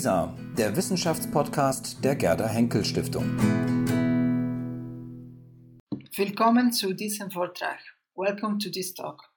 WISA, 0.00 0.34
der 0.56 0.74
Wissenschaftspodcast 0.74 2.02
der 2.02 2.16
Gerda 2.16 2.48
Henkel 2.48 2.82
Stiftung. 2.86 3.36
Willkommen 6.16 6.72
zu 6.72 6.94
diesem 6.94 7.30
Vortrag. 7.30 7.80
Welcome 8.14 8.56
to 8.60 8.70
this 8.70 8.94
talk. 8.94 9.28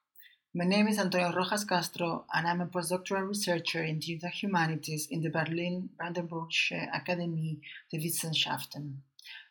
My 0.53 0.63
name 0.63 0.87
is 0.87 0.99
Antonio 0.99 1.31
Rojas 1.31 1.67
Castro, 1.67 2.23
and 2.29 2.47
I'm 2.47 2.61
a 2.61 2.65
postdoctoral 2.65 3.27
researcher 3.27 3.83
in 3.83 3.99
digital 3.99 4.29
humanities 4.29 5.07
in 5.07 5.21
the 5.21 5.29
Berlin 5.29 5.89
Brandenburgische 5.97 6.87
Akademie 6.93 7.59
der 7.91 8.01
Wissenschaften. 8.01 9.03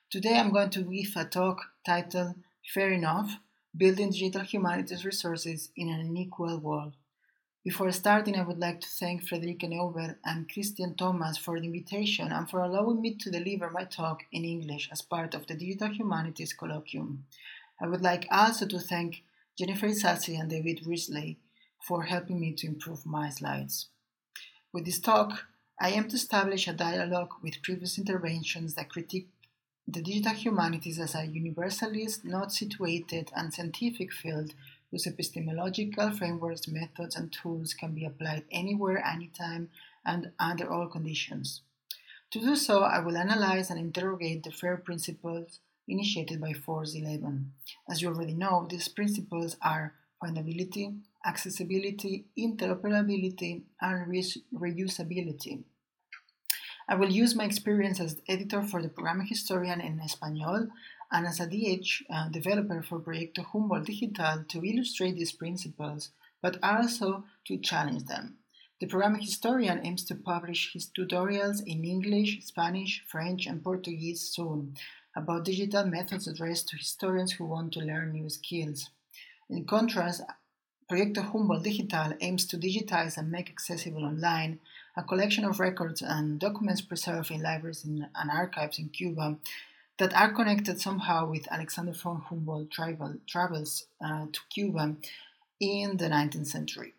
Today 0.08 0.40
I'm 0.40 0.50
going 0.50 0.70
to 0.70 0.82
give 0.82 1.14
a 1.16 1.26
talk 1.26 1.60
titled 1.84 2.36
Fair 2.72 2.90
Enough 2.90 3.28
Building 3.76 4.12
Digital 4.12 4.44
Humanities 4.44 5.04
Resources 5.04 5.72
in 5.76 5.90
an 5.90 6.00
Unequal 6.00 6.58
World. 6.62 6.94
Before 7.64 7.92
starting, 7.92 8.34
I 8.34 8.42
would 8.42 8.58
like 8.58 8.80
to 8.80 8.88
thank 8.88 9.22
Friederike 9.22 9.70
Neuber 9.70 10.16
and 10.24 10.52
Christian 10.52 10.96
Thomas 10.96 11.38
for 11.38 11.60
the 11.60 11.66
invitation 11.66 12.32
and 12.32 12.50
for 12.50 12.58
allowing 12.58 13.00
me 13.00 13.14
to 13.14 13.30
deliver 13.30 13.70
my 13.70 13.84
talk 13.84 14.24
in 14.32 14.44
English 14.44 14.88
as 14.90 15.00
part 15.00 15.32
of 15.32 15.46
the 15.46 15.54
Digital 15.54 15.90
Humanities 15.90 16.56
Colloquium. 16.58 17.18
I 17.80 17.86
would 17.86 18.00
like 18.00 18.26
also 18.32 18.66
to 18.66 18.80
thank 18.80 19.22
Jennifer 19.56 19.86
Isasi 19.86 20.40
and 20.40 20.50
David 20.50 20.84
Risley 20.84 21.38
for 21.86 22.02
helping 22.02 22.40
me 22.40 22.52
to 22.54 22.66
improve 22.66 23.06
my 23.06 23.30
slides. 23.30 23.86
With 24.72 24.84
this 24.84 24.98
talk, 24.98 25.46
I 25.80 25.90
aim 25.90 26.08
to 26.08 26.16
establish 26.16 26.66
a 26.66 26.72
dialogue 26.72 27.34
with 27.44 27.62
previous 27.62 27.96
interventions 27.96 28.74
that 28.74 28.90
critique 28.90 29.28
the 29.86 30.02
digital 30.02 30.32
humanities 30.32 30.98
as 30.98 31.14
a 31.14 31.26
universalist, 31.26 32.24
not 32.24 32.52
situated, 32.52 33.30
and 33.36 33.54
scientific 33.54 34.12
field 34.12 34.54
whose 34.92 35.06
epistemological 35.06 36.12
frameworks, 36.12 36.68
methods, 36.68 37.16
and 37.16 37.32
tools 37.32 37.72
can 37.74 37.94
be 37.94 38.04
applied 38.04 38.44
anywhere, 38.52 39.04
anytime, 39.04 39.70
and 40.04 40.30
under 40.38 40.70
all 40.70 40.86
conditions. 40.86 41.62
To 42.30 42.40
do 42.40 42.54
so, 42.54 42.82
I 42.82 43.00
will 43.00 43.16
analyze 43.16 43.70
and 43.70 43.80
interrogate 43.80 44.42
the 44.42 44.52
FAIR 44.52 44.76
principles 44.76 45.58
initiated 45.88 46.40
by 46.40 46.52
Force 46.52 46.94
11. 46.94 47.52
As 47.88 48.02
you 48.02 48.08
already 48.08 48.34
know, 48.34 48.66
these 48.68 48.88
principles 48.88 49.56
are 49.62 49.94
findability, 50.22 51.00
accessibility, 51.24 52.26
interoperability, 52.38 53.62
and 53.80 54.08
re- 54.08 54.42
reusability. 54.54 55.64
I 56.88 56.96
will 56.96 57.10
use 57.10 57.34
my 57.34 57.44
experience 57.44 58.00
as 58.00 58.20
editor 58.28 58.62
for 58.62 58.82
the 58.82 58.88
Programming 58.88 59.26
Historian 59.26 59.80
in 59.80 60.00
Espanol 60.00 60.68
and 61.12 61.26
as 61.26 61.38
a 61.38 61.46
DH 61.46 62.02
developer 62.32 62.82
for 62.82 62.98
Proyecto 62.98 63.44
Humboldt 63.44 63.86
Digital 63.86 64.44
to 64.48 64.64
illustrate 64.64 65.16
these 65.16 65.32
principles, 65.32 66.10
but 66.40 66.58
also 66.62 67.24
to 67.44 67.58
challenge 67.58 68.04
them. 68.06 68.38
The 68.80 68.86
programming 68.88 69.20
historian 69.20 69.80
aims 69.84 70.04
to 70.06 70.16
publish 70.16 70.72
his 70.72 70.88
tutorials 70.88 71.62
in 71.64 71.84
English, 71.84 72.44
Spanish, 72.44 73.04
French, 73.06 73.46
and 73.46 73.62
Portuguese 73.62 74.22
soon 74.22 74.74
about 75.14 75.44
digital 75.44 75.84
methods 75.84 76.26
addressed 76.26 76.68
to 76.68 76.76
historians 76.76 77.32
who 77.32 77.44
want 77.44 77.72
to 77.74 77.80
learn 77.80 78.12
new 78.12 78.28
skills. 78.28 78.90
In 79.48 79.66
contrast, 79.66 80.22
Proyecto 80.90 81.22
Humboldt 81.30 81.62
Digital 81.62 82.14
aims 82.20 82.46
to 82.46 82.56
digitize 82.58 83.16
and 83.16 83.30
make 83.30 83.48
accessible 83.48 84.04
online 84.04 84.58
a 84.96 85.02
collection 85.02 85.44
of 85.44 85.60
records 85.60 86.02
and 86.02 86.40
documents 86.40 86.80
preserved 86.80 87.30
in 87.30 87.42
libraries 87.42 87.84
and 87.84 88.08
archives 88.30 88.78
in 88.78 88.88
Cuba 88.88 89.36
that 90.02 90.20
are 90.20 90.32
connected 90.32 90.80
somehow 90.80 91.30
with 91.30 91.46
Alexander 91.52 91.92
von 91.92 92.20
Humboldt 92.22 92.72
travel, 92.72 93.14
travels 93.28 93.86
uh, 94.04 94.26
to 94.32 94.40
Cuba 94.52 94.96
in 95.60 95.96
the 95.96 96.08
19th 96.08 96.48
century. 96.48 96.94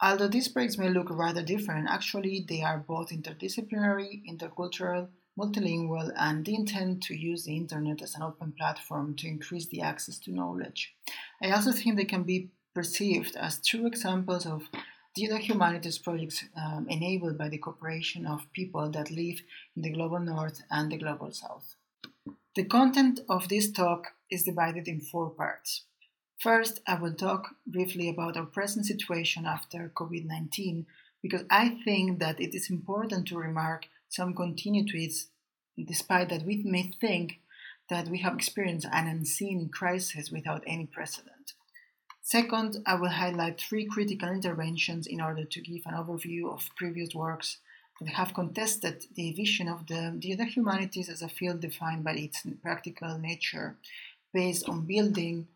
Although 0.00 0.28
these 0.28 0.46
projects 0.46 0.78
may 0.78 0.90
look 0.90 1.08
rather 1.10 1.42
different, 1.42 1.88
actually 1.90 2.46
they 2.48 2.62
are 2.62 2.78
both 2.78 3.10
interdisciplinary, 3.10 4.22
intercultural, 4.30 5.08
multilingual, 5.36 6.12
and 6.16 6.46
intend 6.46 7.02
to 7.02 7.16
use 7.16 7.46
the 7.46 7.56
internet 7.56 8.00
as 8.00 8.14
an 8.14 8.22
open 8.22 8.52
platform 8.52 9.16
to 9.16 9.26
increase 9.26 9.66
the 9.66 9.80
access 9.80 10.16
to 10.18 10.30
knowledge. 10.30 10.94
I 11.42 11.50
also 11.50 11.72
think 11.72 11.96
they 11.96 12.04
can 12.04 12.22
be 12.22 12.50
perceived 12.76 13.34
as 13.34 13.60
true 13.60 13.88
examples 13.88 14.46
of 14.46 14.68
digital 15.16 15.38
humanities 15.38 15.98
projects 15.98 16.44
um, 16.56 16.86
enabled 16.88 17.36
by 17.36 17.48
the 17.48 17.58
cooperation 17.58 18.24
of 18.24 18.52
people 18.52 18.88
that 18.90 19.10
live 19.10 19.40
in 19.74 19.82
the 19.82 19.90
global 19.90 20.20
north 20.20 20.62
and 20.70 20.92
the 20.92 20.96
global 20.96 21.32
south. 21.32 21.74
The 22.54 22.64
content 22.64 23.20
of 23.28 23.48
this 23.48 23.72
talk 23.72 24.12
is 24.30 24.44
divided 24.44 24.86
in 24.86 25.00
four 25.00 25.28
parts. 25.30 25.86
First, 26.38 26.80
I 26.86 26.94
will 26.94 27.14
talk 27.14 27.56
briefly 27.66 28.08
about 28.08 28.36
our 28.36 28.46
present 28.46 28.86
situation 28.86 29.44
after 29.44 29.90
COVID 29.94 30.24
19 30.24 30.86
because 31.20 31.44
I 31.50 31.80
think 31.84 32.20
that 32.20 32.40
it 32.40 32.54
is 32.54 32.70
important 32.70 33.26
to 33.28 33.38
remark 33.38 33.86
some 34.08 34.34
continuities, 34.34 35.28
despite 35.76 36.28
that 36.28 36.44
we 36.44 36.62
may 36.62 36.92
think 37.00 37.40
that 37.90 38.08
we 38.08 38.18
have 38.18 38.34
experienced 38.34 38.86
an 38.92 39.08
unseen 39.08 39.68
crisis 39.68 40.30
without 40.30 40.62
any 40.66 40.86
precedent. 40.86 41.54
Second, 42.22 42.76
I 42.86 42.94
will 42.94 43.10
highlight 43.10 43.60
three 43.60 43.84
critical 43.84 44.28
interventions 44.28 45.06
in 45.06 45.20
order 45.20 45.44
to 45.44 45.60
give 45.60 45.82
an 45.86 45.94
overview 45.94 46.52
of 46.52 46.70
previous 46.76 47.14
works 47.14 47.58
that 48.00 48.14
have 48.14 48.34
contested 48.34 49.06
the 49.14 49.32
vision 49.32 49.68
of 49.68 49.86
the, 49.86 50.18
the 50.20 50.44
humanities 50.44 51.08
as 51.08 51.22
a 51.22 51.28
field 51.28 51.60
defined 51.60 52.04
by 52.04 52.12
its 52.12 52.42
practical 52.62 53.18
nature, 53.18 53.76
based 54.32 54.68
on 54.68 54.86
building 54.86 55.46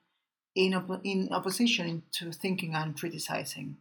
in, 0.55 0.75
op- 0.75 1.01
in 1.05 1.29
opposition 1.33 2.03
to 2.13 2.33
thinking 2.33 2.75
and 2.75 2.99
criticizing. 2.99 3.77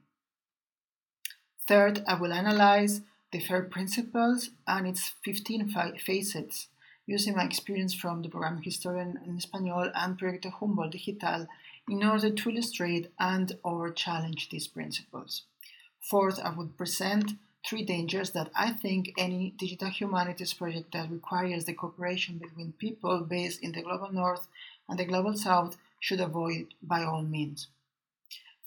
Third, 1.68 2.04
I 2.08 2.16
will 2.16 2.32
analyze 2.32 3.02
the 3.32 3.40
FAIR 3.40 3.64
principles 3.64 4.52
and 4.66 4.88
its 4.88 5.14
15 5.24 5.70
facets, 6.06 6.68
using 7.06 7.36
my 7.36 7.44
experience 7.44 7.94
from 7.94 8.22
the 8.22 8.30
program 8.30 8.62
Historian 8.62 9.20
in 9.26 9.38
Espanol 9.38 9.92
and 9.94 10.18
Proyecto 10.18 10.52
Humboldt 10.52 10.92
Digital 10.92 11.48
in 11.90 12.04
order 12.04 12.30
to 12.30 12.50
illustrate 12.50 13.12
and 13.20 13.58
or 13.64 13.92
challenge 13.92 14.50
these 14.50 14.68
principles. 14.68 15.44
Fourth, 16.00 16.40
I 16.40 16.52
would 16.52 16.78
present 16.78 17.34
three 17.66 17.84
dangers 17.84 18.32
that 18.32 18.50
I 18.56 18.72
think 18.72 19.14
any 19.18 19.54
digital 19.58 19.90
humanities 19.90 20.54
project 20.54 20.92
that 20.94 21.12
requires 21.12 21.66
the 21.66 21.74
cooperation 21.74 22.38
between 22.38 22.74
people 22.74 23.22
based 23.22 23.62
in 23.62 23.72
the 23.72 23.82
global 23.82 24.12
north 24.12 24.48
and 24.88 24.98
the 24.98 25.06
global 25.06 25.36
south 25.36 25.78
should 26.00 26.22
avoid 26.22 26.74
by 26.82 27.04
all 27.04 27.24
means. 27.24 27.68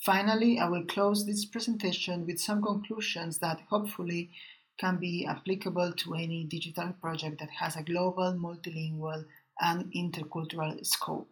Finally, 0.05 0.59
I 0.59 0.69
will 0.69 0.85
close 0.85 1.27
this 1.27 1.45
presentation 1.45 2.27
with 2.27 2.41
some 2.41 2.63
conclusions 2.63 3.39
that 3.39 3.61
hopefully 3.69 4.31
can 4.79 4.97
be 4.97 5.27
applicable 5.27 5.93
to 5.93 6.15
any 6.15 6.45
digital 6.45 6.95
project 7.01 7.39
that 7.41 7.51
has 7.51 7.77
a 7.77 7.83
global, 7.83 8.33
multilingual, 8.33 9.27
and 9.61 9.93
intercultural 9.93 10.85
scope. 10.87 11.29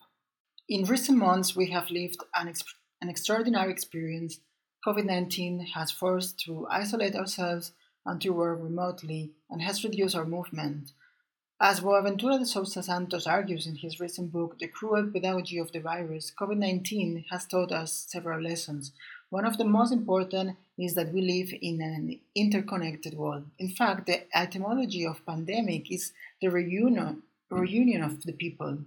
In 0.69 0.85
recent 0.85 1.17
months, 1.17 1.57
we 1.57 1.71
have 1.71 1.91
lived 1.91 2.23
an, 2.35 2.49
ex- 2.49 2.75
an 3.01 3.09
extraordinary 3.09 3.73
experience 3.73 4.41
COVID 4.87 5.05
19 5.05 5.67
has 5.75 5.91
forced 5.91 6.39
to 6.41 6.67
isolate 6.71 7.17
ourselves 7.17 7.73
and 8.07 8.21
to 8.21 8.31
work 8.31 8.59
remotely 8.63 9.33
and 9.51 9.61
has 9.61 9.83
reduced 9.83 10.15
our 10.15 10.25
movement. 10.25 10.93
As 11.61 11.81
Boaventura 11.81 12.39
de 12.39 12.47
Sousa 12.47 12.85
Santos 12.85 13.27
argues 13.27 13.67
in 13.67 13.75
his 13.75 13.99
recent 13.99 14.31
book, 14.31 14.61
The 14.61 14.69
Cruel 14.69 15.11
Pedagogy 15.13 15.59
of 15.59 15.73
the 15.73 15.81
Virus, 15.81 16.33
COVID 16.41 16.57
19 16.57 17.25
has 17.31 17.47
taught 17.47 17.73
us 17.73 18.07
several 18.09 18.41
lessons. 18.41 18.93
One 19.31 19.45
of 19.45 19.59
the 19.59 19.65
most 19.65 19.93
important 19.93 20.57
is 20.79 20.95
that 20.95 21.13
we 21.13 21.23
live 21.23 21.53
in 21.61 21.83
an 21.83 22.21
interconnected 22.37 23.15
world. 23.15 23.47
In 23.59 23.71
fact, 23.71 24.07
the 24.07 24.25
etymology 24.33 25.05
of 25.05 25.27
pandemic 25.27 25.91
is 25.91 26.13
the 26.41 26.47
reunion, 26.49 27.25
reunion 27.51 28.05
of 28.05 28.23
the 28.23 28.33
people. 28.33 28.79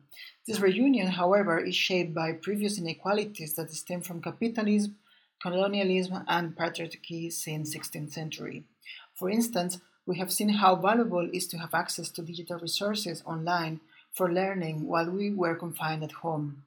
This 0.48 0.62
reunion, 0.62 1.08
however, 1.08 1.60
is 1.60 1.76
shaped 1.76 2.14
by 2.14 2.32
previous 2.32 2.80
inequalities 2.80 3.54
that 3.56 3.74
stem 3.74 4.00
from 4.00 4.22
capitalism, 4.22 4.96
colonialism 5.42 6.24
and 6.28 6.56
patriarchy 6.56 7.32
since 7.32 7.76
16th 7.76 8.14
century. 8.14 8.64
For 9.16 9.30
instance, 9.30 9.80
we 10.06 10.18
have 10.18 10.32
seen 10.32 10.50
how 10.50 10.76
valuable 10.76 11.26
it 11.26 11.36
is 11.36 11.48
to 11.48 11.58
have 11.58 11.74
access 11.74 12.10
to 12.12 12.22
digital 12.22 12.60
resources 12.60 13.24
online 13.26 13.80
for 14.12 14.32
learning 14.32 14.88
while 14.88 15.10
we 15.10 15.32
were 15.32 15.56
confined 15.56 16.04
at 16.04 16.12
home. 16.24 16.64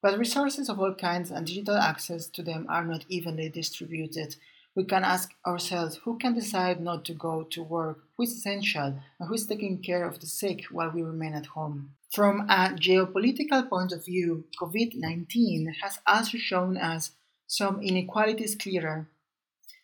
But 0.00 0.18
resources 0.18 0.68
of 0.68 0.78
all 0.78 0.94
kinds 0.94 1.30
and 1.30 1.46
digital 1.46 1.76
access 1.76 2.28
to 2.28 2.42
them 2.42 2.66
are 2.68 2.84
not 2.84 3.04
evenly 3.08 3.48
distributed. 3.48 4.36
We 4.76 4.84
can 4.84 5.02
ask 5.02 5.32
ourselves 5.44 5.96
who 6.04 6.18
can 6.18 6.34
decide 6.34 6.80
not 6.80 7.04
to 7.06 7.14
go 7.14 7.42
to 7.42 7.62
work, 7.64 8.04
who 8.16 8.22
is 8.22 8.32
essential, 8.32 9.00
and 9.18 9.28
who 9.28 9.34
is 9.34 9.46
taking 9.46 9.82
care 9.82 10.06
of 10.06 10.20
the 10.20 10.26
sick 10.26 10.66
while 10.70 10.90
we 10.90 11.02
remain 11.02 11.34
at 11.34 11.46
home. 11.46 11.94
From 12.12 12.42
a 12.42 12.70
geopolitical 12.76 13.68
point 13.68 13.92
of 13.92 14.04
view, 14.04 14.44
COVID 14.60 14.92
19 14.94 15.74
has 15.82 15.98
also 16.06 16.38
shown 16.38 16.76
us 16.76 17.10
some 17.48 17.82
inequalities 17.82 18.54
clearer. 18.54 19.08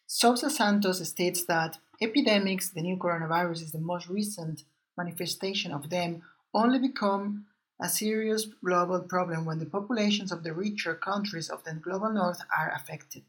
Sousa 0.07 0.51
Santos 0.51 1.03
states 1.09 1.45
that 1.47 1.79
epidemics, 2.01 2.69
the 2.69 2.83
new 2.83 2.97
coronavirus 2.97 3.63
is 3.63 3.73
the 3.73 3.79
most 3.79 4.09
recent 4.09 4.63
manifestation 4.97 5.73
of 5.73 5.91
them, 5.91 6.23
only 6.53 6.79
become 6.79 7.47
a 7.81 7.89
serious 7.89 8.47
global 8.65 9.01
problem 9.01 9.45
when 9.45 9.59
the 9.59 9.67
populations 9.67 10.31
of 10.31 10.45
the 10.45 10.53
richer 10.53 10.95
countries 10.95 11.51
of 11.51 11.65
the 11.65 11.75
global 11.75 12.13
north 12.13 12.41
are 12.57 12.73
affected. 12.73 13.25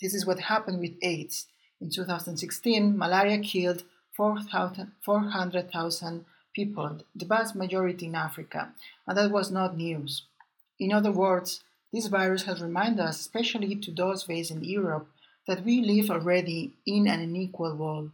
This 0.00 0.14
is 0.14 0.24
what 0.24 0.38
happened 0.38 0.80
with 0.80 0.96
AIDS. 1.02 1.46
In 1.80 1.90
2016, 1.90 2.96
malaria 2.96 3.40
killed 3.40 3.84
400,000 4.12 6.24
people, 6.54 7.02
the 7.14 7.26
vast 7.26 7.54
majority 7.54 8.06
in 8.06 8.14
Africa, 8.14 8.72
and 9.06 9.18
that 9.18 9.30
was 9.30 9.50
not 9.50 9.76
news. 9.76 10.22
In 10.78 10.90
other 10.92 11.12
words, 11.12 11.62
this 11.92 12.06
virus 12.06 12.44
has 12.44 12.62
reminded 12.62 13.00
us, 13.00 13.20
especially 13.20 13.76
to 13.76 13.92
those 13.92 14.24
based 14.24 14.50
in 14.50 14.62
Europe, 14.64 15.08
that 15.46 15.64
we 15.64 15.80
live 15.80 16.10
already 16.10 16.74
in 16.86 17.06
an 17.08 17.20
unequal 17.20 17.76
world. 17.76 18.10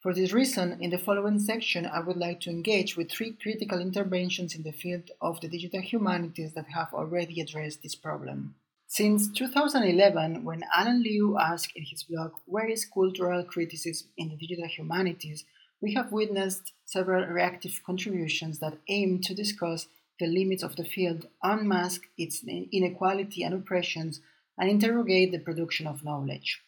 For 0.00 0.12
this 0.12 0.32
reason, 0.32 0.78
in 0.80 0.90
the 0.90 0.98
following 0.98 1.38
section, 1.38 1.86
I 1.86 2.00
would 2.00 2.16
like 2.16 2.40
to 2.40 2.50
engage 2.50 2.96
with 2.96 3.10
three 3.10 3.32
critical 3.40 3.80
interventions 3.80 4.54
in 4.54 4.64
the 4.64 4.72
field 4.72 5.10
of 5.20 5.40
the 5.40 5.48
digital 5.48 5.80
humanities 5.80 6.54
that 6.54 6.66
have 6.74 6.92
already 6.92 7.40
addressed 7.40 7.82
this 7.82 7.94
problem. 7.94 8.56
Since 8.88 9.30
2011, 9.32 10.44
when 10.44 10.64
Alan 10.74 11.02
Liu 11.02 11.38
asked 11.38 11.72
in 11.76 11.84
his 11.84 12.02
blog, 12.02 12.32
Where 12.46 12.68
is 12.68 12.84
cultural 12.84 13.44
criticism 13.44 14.08
in 14.16 14.28
the 14.28 14.36
digital 14.36 14.66
humanities? 14.66 15.44
we 15.82 15.94
have 15.94 16.12
witnessed 16.12 16.72
several 16.84 17.26
reactive 17.26 17.82
contributions 17.84 18.60
that 18.60 18.78
aim 18.88 19.20
to 19.20 19.34
discuss 19.34 19.88
the 20.22 20.28
limits 20.28 20.62
of 20.62 20.76
the 20.76 20.84
field, 20.84 21.26
unmask 21.42 22.06
its 22.16 22.44
inequality 22.70 23.42
and 23.42 23.52
oppressions, 23.52 24.20
and 24.56 24.70
interrogate 24.70 25.32
the 25.32 25.38
production 25.40 25.84
of 25.88 26.04
knowledge. 26.04 26.62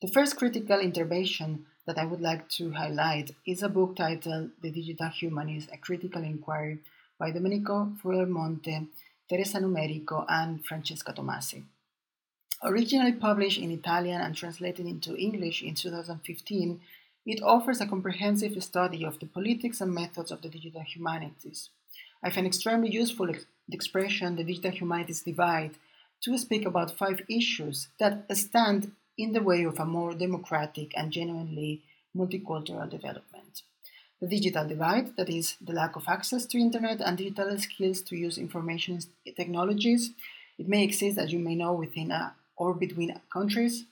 The 0.00 0.08
first 0.08 0.38
critical 0.38 0.80
intervention 0.80 1.66
that 1.86 1.98
I 1.98 2.06
would 2.06 2.22
like 2.22 2.48
to 2.56 2.70
highlight 2.70 3.32
is 3.46 3.62
a 3.62 3.68
book 3.68 3.96
titled 3.96 4.52
The 4.62 4.70
Digital 4.70 5.08
Humanities, 5.08 5.68
A 5.70 5.76
Critical 5.76 6.22
Inquiry 6.22 6.78
by 7.18 7.32
Domenico 7.32 7.92
Fiormonte, 8.02 8.88
Teresa 9.28 9.58
Numerico, 9.58 10.24
and 10.26 10.64
Francesca 10.64 11.12
Tomasi. 11.12 11.62
Originally 12.62 13.12
published 13.12 13.60
in 13.60 13.70
Italian 13.70 14.22
and 14.22 14.34
translated 14.34 14.86
into 14.86 15.14
English 15.18 15.62
in 15.62 15.74
2015, 15.74 16.80
it 17.26 17.42
offers 17.42 17.82
a 17.82 17.86
comprehensive 17.86 18.54
study 18.64 19.04
of 19.04 19.18
the 19.18 19.26
politics 19.26 19.82
and 19.82 19.94
methods 19.94 20.30
of 20.30 20.40
the 20.40 20.48
digital 20.48 20.80
humanities. 20.80 21.68
I 22.22 22.30
find 22.30 22.46
extremely 22.46 22.90
useful 22.90 23.26
the 23.26 23.44
expression 23.70 24.36
the 24.36 24.44
digital 24.44 24.72
humanities 24.72 25.22
divide 25.22 25.72
to 26.22 26.36
speak 26.36 26.66
about 26.66 26.96
five 26.96 27.22
issues 27.28 27.88
that 27.98 28.24
stand 28.36 28.92
in 29.16 29.32
the 29.32 29.42
way 29.42 29.64
of 29.64 29.78
a 29.78 29.84
more 29.84 30.14
democratic 30.14 30.96
and 30.96 31.12
genuinely 31.12 31.82
multicultural 32.16 32.88
development. 32.88 33.62
The 34.20 34.28
digital 34.28 34.68
divide, 34.68 35.16
that 35.16 35.30
is, 35.30 35.56
the 35.60 35.72
lack 35.72 35.96
of 35.96 36.04
access 36.06 36.44
to 36.46 36.58
internet 36.58 37.00
and 37.00 37.16
digital 37.16 37.56
skills 37.58 38.02
to 38.02 38.16
use 38.16 38.36
information 38.36 39.00
technologies, 39.34 40.10
it 40.58 40.68
may 40.68 40.84
exist, 40.84 41.16
as 41.16 41.32
you 41.32 41.38
may 41.38 41.54
know, 41.54 41.72
within 41.72 42.10
a, 42.10 42.34
or 42.56 42.74
between 42.74 43.18
countries. 43.32 43.86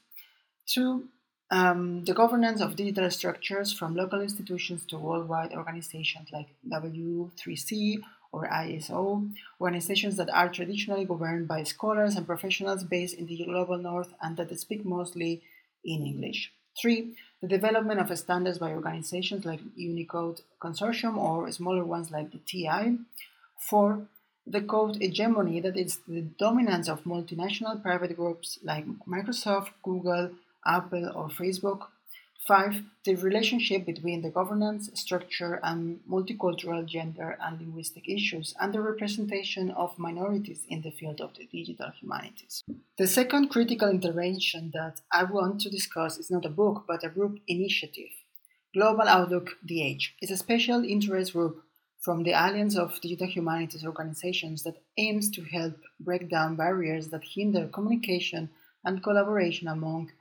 Two, 0.67 1.09
um, 1.51 2.05
the 2.05 2.13
governance 2.13 2.61
of 2.61 2.77
digital 2.77 3.11
structures 3.11 3.73
from 3.73 3.97
local 3.97 4.21
institutions 4.21 4.85
to 4.87 4.99
worldwide 4.99 5.55
organizations 5.55 6.29
like 6.31 6.49
W3C 6.71 8.03
or 8.33 8.49
ISO, 8.49 9.31
organizations 9.61 10.17
that 10.17 10.31
are 10.31 10.49
traditionally 10.49 11.05
governed 11.05 11.49
by 11.49 11.63
scholars 11.63 12.17
and 12.17 12.27
professionals 12.27 12.85
based 12.85 13.17
in 13.17 13.27
the 13.27 13.45
global 13.45 13.79
north 13.79 14.13
and 14.23 14.37
that 14.37 14.59
speak 14.59 14.85
mostly 14.85 15.43
in 15.85 16.03
English. 16.03 16.53
Three, 16.81 17.15
the 17.41 17.49
development 17.49 18.01
of 18.01 18.17
standards 18.19 18.59
by 18.59 18.73
organizations 18.73 19.45
like 19.45 19.61
Unicode 19.77 20.43
Consortium 20.61 21.17
or 21.17 21.51
smaller 21.51 21.85
ones 21.85 22.11
like 22.11 22.31
the 22.31 22.39
TEI. 22.39 22.99
Four, 23.59 24.07
the 24.47 24.61
code 24.61 24.97
hegemony, 25.01 25.61
that 25.61 25.77
is 25.77 25.99
the 26.07 26.23
dominance 26.23 26.89
of 26.89 27.05
multinational 27.05 27.83
private 27.83 28.17
groups 28.17 28.59
like 28.63 28.87
Microsoft, 29.07 29.71
Google, 29.83 30.31
Apple, 30.65 31.11
or 31.15 31.29
Facebook. 31.29 31.89
Five, 32.47 32.83
the 33.05 33.15
relationship 33.17 33.85
between 33.85 34.23
the 34.23 34.31
governance, 34.31 34.91
structure, 34.95 35.61
and 35.63 36.01
multicultural 36.09 36.87
gender 36.87 37.37
and 37.43 37.59
linguistic 37.61 38.09
issues, 38.09 38.55
and 38.61 38.73
the 38.73 38.81
representation 38.81 39.71
of 39.73 39.99
minorities 39.99 40.65
in 40.69 40.83
the 40.83 40.91
field 40.91 41.21
of 41.21 41.35
the 41.35 41.47
digital 41.47 41.91
humanities. 42.01 42.63
The 42.97 43.07
second 43.07 43.49
critical 43.49 43.91
intervention 43.91 44.71
that 44.73 45.01
I 45.13 45.25
want 45.25 45.61
to 45.63 45.71
discuss 45.71 46.17
is 46.17 46.31
not 46.31 46.47
a 46.47 46.51
book, 46.51 46.85
but 46.87 47.05
a 47.05 47.11
group 47.11 47.39
initiative. 47.49 48.13
Global 48.73 49.09
Outlook 49.09 49.57
DH 49.67 50.15
is 50.23 50.31
a 50.31 50.37
special 50.37 50.85
interest 50.85 51.33
group 51.33 51.65
from 52.01 52.23
the 52.23 52.33
Alliance 52.33 52.77
of 52.77 53.01
Digital 53.01 53.27
Humanities 53.27 53.85
organizations 53.85 54.63
that 54.63 54.83
aims 54.97 55.31
to 55.33 55.43
help 55.43 55.75
break 55.99 56.31
down 56.31 56.55
barriers 56.55 57.09
that 57.09 57.25
hinder 57.25 57.67
communication 57.67 58.51
and 58.85 59.03
collaboration 59.03 59.69
among 59.69 60.13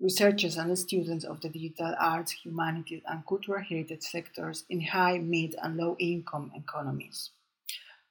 researchers 0.00 0.56
and 0.56 0.78
students 0.78 1.24
of 1.24 1.40
the 1.40 1.48
digital 1.48 1.94
arts, 1.98 2.32
humanities, 2.32 3.02
and 3.06 3.26
cultural 3.26 3.62
heritage 3.62 4.02
sectors 4.02 4.64
in 4.68 4.80
high, 4.80 5.18
mid, 5.18 5.54
and 5.62 5.76
low 5.76 5.96
income 5.98 6.52
economies. 6.54 7.30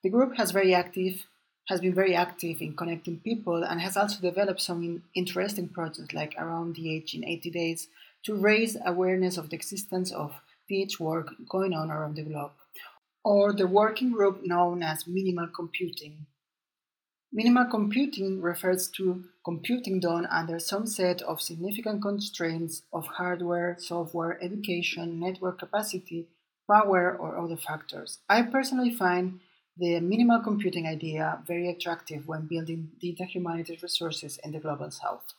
The 0.04 0.10
group 0.10 0.36
has 0.38 0.52
very 0.52 0.74
active 0.74 1.26
has 1.70 1.80
been 1.80 1.94
very 1.94 2.14
active 2.14 2.62
in 2.62 2.76
connecting 2.76 3.20
people 3.20 3.64
and 3.64 3.80
has 3.80 3.96
also 3.96 4.20
developed 4.20 4.62
some 4.62 5.04
interesting 5.16 5.70
projects 5.70 6.14
like 6.14 6.36
Around 6.38 6.76
DH 6.76 7.14
in 7.14 7.24
80 7.24 7.50
Days 7.52 7.88
to 8.24 8.36
raise 8.36 8.76
awareness 8.86 9.38
of 9.38 9.50
the 9.50 9.56
existence 9.56 10.12
of 10.12 10.42
DH 10.70 11.00
work 11.00 11.30
going 11.50 11.74
on 11.74 11.90
around 11.90 12.16
the 12.16 12.24
globe, 12.24 12.52
or 13.24 13.54
the 13.54 13.68
working 13.68 14.12
group 14.12 14.46
known 14.46 14.84
as 14.84 15.08
Minimal 15.08 15.48
Computing, 15.48 16.26
Minimal 17.36 17.66
computing 17.66 18.42
refers 18.42 18.88
to 18.90 19.24
computing 19.44 20.00
done 20.00 20.28
under 20.28 20.60
some 20.60 20.86
set 20.86 21.24
of 21.24 21.42
significant 21.42 22.04
constraints 22.04 22.84
of 22.94 23.08
hardware, 23.08 23.76
software, 23.80 24.38
education, 24.40 25.20
network 25.20 25.58
capacity, 25.58 26.28
power, 26.70 27.18
or 27.18 27.40
other 27.40 27.58
factors. 27.58 28.20
I 28.30 28.44
personally 28.44 28.94
find 28.94 29.40
the 29.76 30.00
minimal 30.00 30.42
computing 30.42 30.86
idea 30.86 31.40
very 31.48 31.68
attractive 31.70 32.28
when 32.28 32.46
building 32.46 32.92
data 33.02 33.26
humanities 33.26 33.82
resources 33.82 34.40
in 34.44 34.52
the 34.52 34.60
global 34.60 34.92
south. 34.92 35.34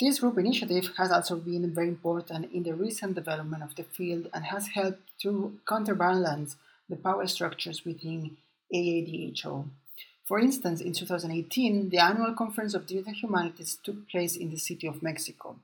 This 0.00 0.18
group 0.18 0.36
initiative 0.36 0.90
has 0.96 1.12
also 1.12 1.36
been 1.36 1.72
very 1.72 1.86
important 1.86 2.50
in 2.52 2.64
the 2.64 2.74
recent 2.74 3.14
development 3.14 3.62
of 3.62 3.76
the 3.76 3.84
field 3.84 4.26
and 4.34 4.46
has 4.46 4.66
helped 4.66 5.16
to 5.20 5.60
counterbalance 5.64 6.56
the 6.88 6.96
power 6.96 7.28
structures 7.28 7.84
within 7.84 8.36
ADHO. 8.74 9.68
For 10.32 10.38
instance, 10.38 10.80
in 10.80 10.94
2018, 10.94 11.90
the 11.90 11.98
annual 11.98 12.32
Conference 12.32 12.72
of 12.72 12.86
Digital 12.86 13.12
Humanities 13.12 13.76
took 13.84 14.08
place 14.08 14.34
in 14.34 14.48
the 14.48 14.56
city 14.56 14.86
of 14.86 15.02
Mexico. 15.02 15.56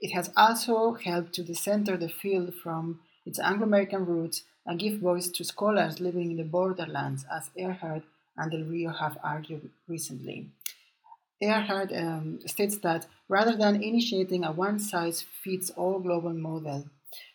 It 0.00 0.12
has 0.12 0.30
also 0.36 0.92
helped 0.92 1.32
to 1.32 1.42
decenter 1.42 1.96
the 1.96 2.08
field 2.08 2.54
from 2.54 3.00
its 3.26 3.40
Anglo 3.40 3.66
American 3.66 4.06
roots 4.06 4.44
and 4.64 4.78
give 4.78 5.00
voice 5.00 5.28
to 5.30 5.42
scholars 5.42 5.98
living 5.98 6.30
in 6.30 6.36
the 6.36 6.44
borderlands, 6.44 7.26
as 7.36 7.50
Earhart 7.56 8.04
and 8.36 8.52
Del 8.52 8.62
Rio 8.62 8.92
have 8.92 9.18
argued 9.24 9.68
recently. 9.88 10.46
Earhart 11.40 11.90
um, 11.92 12.38
states 12.46 12.76
that 12.76 13.08
rather 13.28 13.56
than 13.56 13.82
initiating 13.82 14.44
a 14.44 14.52
one 14.52 14.78
size 14.78 15.20
fits 15.42 15.70
all 15.70 15.98
global 15.98 16.32
model, 16.32 16.84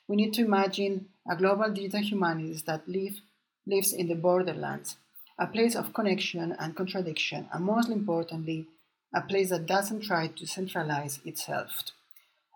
we 0.08 0.16
need 0.16 0.34
to 0.36 0.46
imagine 0.46 1.10
a 1.30 1.36
global 1.36 1.70
digital 1.70 2.00
humanities 2.00 2.64
that 2.64 2.88
live, 2.88 3.20
lives 3.66 3.92
in 3.92 4.08
the 4.08 4.16
borderlands 4.16 4.96
a 5.40 5.48
place 5.48 5.76
of 5.76 5.94
connection 5.94 6.56
and 6.60 6.76
contradiction, 6.76 7.48
and 7.52 7.66
most 7.66 7.90
importantly, 7.90 8.68
a 9.14 9.22
place 9.22 9.50
that 9.50 9.66
doesn't 9.66 10.02
try 10.04 10.28
to 10.28 10.46
centralize 10.46 11.20
itself. 11.26 11.84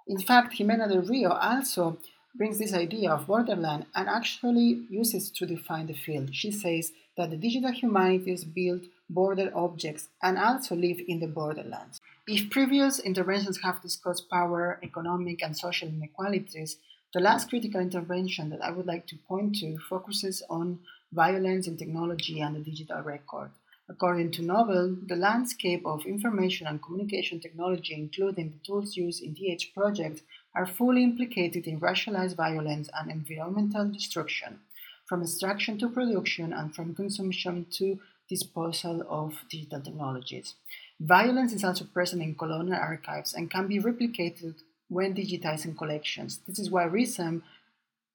In 0.08 0.20
fact, 0.20 0.54
Gimena 0.54 0.90
del 0.90 1.04
Rio 1.04 1.32
also 1.32 1.98
brings 2.36 2.58
this 2.58 2.74
idea 2.74 3.12
of 3.12 3.28
borderland 3.28 3.86
and 3.94 4.08
actually 4.08 4.86
uses 4.90 5.30
to 5.32 5.46
define 5.46 5.88
the 5.88 5.94
field. 5.94 6.34
She 6.34 6.52
says 6.52 6.92
that 7.18 7.30
the 7.30 7.38
digital 7.38 7.72
humanities 7.72 8.44
build 8.44 8.82
border 9.10 9.52
objects 9.54 10.08
and 10.24 10.38
also 10.38 10.76
live 10.76 11.00
in 11.08 11.20
the 11.20 11.28
borderlands. 11.28 12.00
If 12.28 12.50
previous 12.50 13.00
interventions 13.00 13.62
have 13.64 13.82
discussed 13.82 14.30
power, 14.30 14.80
economic, 14.82 15.44
and 15.44 15.58
social 15.58 15.90
inequalities, 15.90 16.78
the 17.14 17.20
last 17.20 17.50
critical 17.50 17.82
intervention 17.82 18.50
that 18.52 18.64
I 18.64 18.72
would 18.72 18.86
like 18.86 19.06
to 19.08 19.18
point 19.28 19.56
to 19.58 19.78
focuses 19.78 20.42
on 20.50 20.80
violence 21.12 21.68
in 21.68 21.78
technology 21.78 22.40
and 22.40 22.56
the 22.56 22.60
digital 22.60 23.02
record. 23.02 23.52
According 23.90 24.32
to 24.34 24.42
Noble, 24.42 24.96
the 25.06 25.18
landscape 25.18 25.86
of 25.86 26.06
information 26.06 26.66
and 26.66 26.82
communication 26.82 27.42
technology, 27.42 27.94
including 27.94 28.52
the 28.52 28.66
tools 28.66 28.96
used 28.96 29.22
in 29.22 29.34
DH 29.34 29.74
projects, 29.74 30.22
are 30.56 30.66
fully 30.66 31.04
implicated 31.04 31.68
in 31.68 31.82
racialized 31.82 32.36
violence 32.36 32.90
and 32.98 33.12
environmental 33.12 33.90
destruction, 33.90 34.60
from 35.06 35.22
extraction 35.22 35.78
to 35.80 35.90
production 35.90 36.54
and 36.54 36.74
from 36.74 36.96
consumption 36.96 37.66
to 37.72 38.00
disposal 38.30 39.04
of 39.10 39.44
digital 39.50 39.82
technologies. 39.82 40.56
Violence 41.02 41.52
is 41.52 41.66
also 41.66 41.84
present 41.84 42.22
in 42.22 42.36
colonial 42.36 42.80
archives 42.80 43.34
and 43.34 43.52
can 43.52 43.68
be 43.68 43.80
replicated 43.80 44.56
when 44.88 45.14
digitizing 45.14 45.78
collections. 45.78 46.40
This 46.48 46.60
is 46.60 46.72
why 46.72 46.86
Risam 46.86 47.42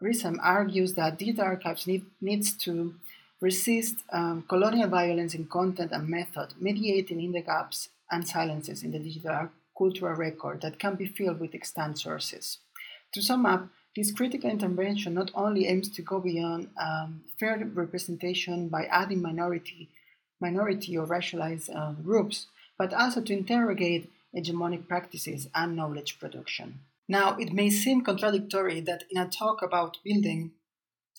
Risam 0.02 0.38
argues 0.42 0.94
that 0.94 1.18
digital 1.18 1.44
archives 1.44 1.86
need, 1.86 2.04
needs 2.20 2.52
to 2.64 2.94
resist 3.40 3.96
um, 4.12 4.44
colonial 4.48 4.88
violence 4.88 5.34
in 5.34 5.46
content 5.46 5.92
and 5.92 6.08
method, 6.08 6.54
mediating 6.60 7.22
in 7.22 7.32
the 7.32 7.42
gaps 7.42 7.88
and 8.10 8.26
silences 8.26 8.82
in 8.82 8.92
the 8.92 8.98
digital 8.98 9.48
cultural 9.76 10.14
record 10.14 10.60
that 10.62 10.78
can 10.78 10.94
be 10.94 11.06
filled 11.06 11.40
with 11.40 11.54
extant 11.54 11.98
sources. 11.98 12.58
To 13.12 13.22
sum 13.22 13.46
up, 13.46 13.68
This 13.96 14.12
critical 14.12 14.50
intervention 14.50 15.14
not 15.14 15.30
only 15.34 15.66
aims 15.66 15.88
to 15.88 16.02
go 16.02 16.20
beyond 16.20 16.68
um, 16.78 17.24
fair 17.40 17.56
representation 17.56 18.68
by 18.68 18.84
adding 18.84 19.22
minority, 19.22 19.88
minority 20.38 20.98
or 20.98 21.06
racialized 21.06 21.74
uh, 21.74 21.92
groups, 21.92 22.48
but 22.76 22.92
also 22.92 23.22
to 23.22 23.32
interrogate 23.32 24.12
hegemonic 24.36 24.86
practices 24.86 25.48
and 25.54 25.74
knowledge 25.74 26.20
production. 26.20 26.80
Now, 27.08 27.36
it 27.36 27.52
may 27.52 27.70
seem 27.70 28.02
contradictory 28.02 28.80
that 28.80 29.04
in 29.10 29.20
a 29.20 29.28
talk 29.28 29.62
about 29.62 29.98
building, 30.04 30.52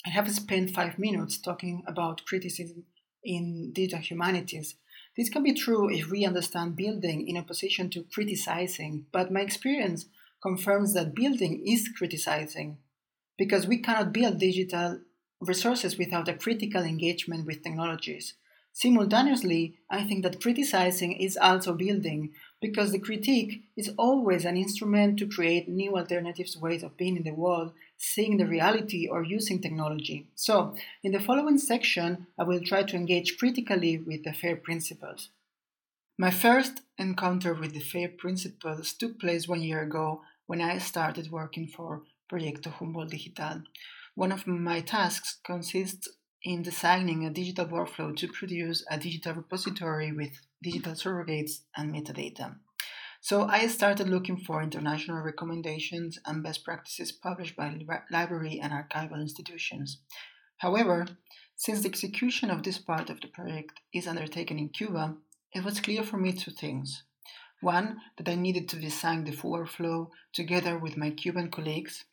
I 0.06 0.10
have 0.10 0.30
spent 0.34 0.72
five 0.72 1.00
minutes 1.00 1.38
talking 1.38 1.84
about 1.88 2.26
criticism 2.26 2.86
in 3.24 3.72
digital 3.74 4.00
humanities. 4.00 4.76
This 5.16 5.30
can 5.30 5.44
be 5.44 5.54
true 5.54 5.90
if 5.90 6.10
we 6.10 6.26
understand 6.26 6.76
building 6.76 7.28
in 7.28 7.38
opposition 7.38 7.90
to 7.92 8.04
criticizing, 8.04 9.06
but 9.12 9.32
my 9.32 9.42
experience 9.42 10.06
confirms 10.42 10.94
that 10.94 11.16
building 11.16 11.64
is 11.66 11.90
criticizing 11.98 12.78
because 13.38 13.68
we 13.68 13.78
cannot 13.80 14.14
build 14.14 14.40
digital 14.40 15.00
resources 15.40 15.98
without 15.98 16.28
a 16.28 16.34
critical 16.34 16.84
engagement 16.84 17.46
with 17.46 17.64
technologies. 17.64 18.34
Simultaneously, 18.80 19.74
I 19.90 20.04
think 20.04 20.22
that 20.22 20.40
criticizing 20.40 21.14
is 21.14 21.36
also 21.36 21.74
building 21.74 22.30
because 22.62 22.92
the 22.92 23.00
critique 23.00 23.64
is 23.76 23.92
always 23.98 24.46
an 24.46 24.56
instrument 24.56 25.18
to 25.18 25.26
create 25.28 25.68
new 25.68 25.98
alternatives 25.98 26.56
ways 26.56 26.84
of 26.84 26.96
being 26.96 27.18
in 27.18 27.24
the 27.24 27.32
world, 27.32 27.72
seeing 27.98 28.38
the 28.38 28.46
reality, 28.46 29.08
or 29.08 29.24
using 29.24 29.60
technology. 29.60 30.28
So, 30.36 30.76
in 31.04 31.12
the 31.12 31.20
following 31.20 31.58
section, 31.58 32.28
I 32.38 32.44
will 32.44 32.60
try 32.60 32.84
to 32.84 32.96
engage 32.96 33.40
critically 33.40 33.98
with 33.98 34.24
the 34.24 34.32
FAIR 34.32 34.58
principles. 34.58 35.30
My 36.16 36.30
first 36.30 36.82
encounter 37.00 37.56
with 37.56 37.74
the 37.74 37.80
FAIR 37.80 38.10
principles 38.10 38.94
took 38.94 39.20
place 39.20 39.48
one 39.48 39.64
year 39.64 39.82
ago 39.82 40.22
when 40.46 40.62
I 40.62 40.78
started 40.78 41.32
working 41.32 41.66
for 41.66 42.04
Proyecto 42.32 42.72
Humboldt 42.74 43.10
Digital. 43.10 43.64
One 44.14 44.32
of 44.32 44.46
my 44.46 44.82
tasks 44.82 45.40
consists 45.44 46.08
in 46.48 46.62
designing 46.62 47.26
a 47.26 47.30
digital 47.30 47.66
workflow 47.66 48.16
to 48.16 48.28
produce 48.30 48.82
a 48.90 48.98
digital 48.98 49.34
repository 49.34 50.14
with 50.14 50.32
digital 50.64 50.94
surrogates 50.94 51.60
and 51.76 51.94
metadata. 51.94 52.56
So 53.20 53.44
I 53.44 53.68
started 53.68 54.08
looking 54.08 54.38
for 54.38 54.64
international 54.64 55.22
recommendations 55.22 56.18
and 56.26 56.42
best 56.42 56.64
practices 56.64 57.12
published 57.12 57.58
by 57.58 57.78
library 58.10 58.62
and 58.64 58.72
archival 58.72 59.20
institutions. 59.20 60.00
However, 60.60 61.08
since 61.58 61.82
the 61.82 61.90
execution 61.90 62.50
of 62.50 62.64
this 62.64 62.78
part 62.78 63.10
of 63.10 63.20
the 63.20 63.28
project 63.28 63.82
is 63.94 64.08
undertaken 64.08 64.58
in 64.58 64.70
Cuba, 64.70 65.18
it 65.54 65.66
was 65.66 65.82
clear 65.82 66.02
for 66.02 66.16
me 66.16 66.32
two 66.32 66.52
things. 66.52 67.04
One, 67.60 67.98
that 68.18 68.30
I 68.30 68.36
needed 68.36 68.70
to 68.70 68.80
design 68.80 69.26
the 69.26 69.32
workflow 69.32 70.12
together 70.32 70.78
with 70.80 70.96
my 70.96 71.10
Cuban 71.10 71.52
colleagues, 71.52 72.06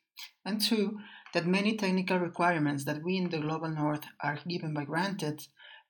and 0.45 0.61
two, 0.61 0.99
that 1.33 1.47
many 1.47 1.77
technical 1.77 2.19
requirements 2.19 2.85
that 2.85 3.03
we 3.03 3.17
in 3.17 3.31
the 3.31 3.39
global 3.39 3.69
north 3.69 4.05
are 4.23 4.39
given 4.47 4.75
by 4.75 4.85
granted, 4.85 5.47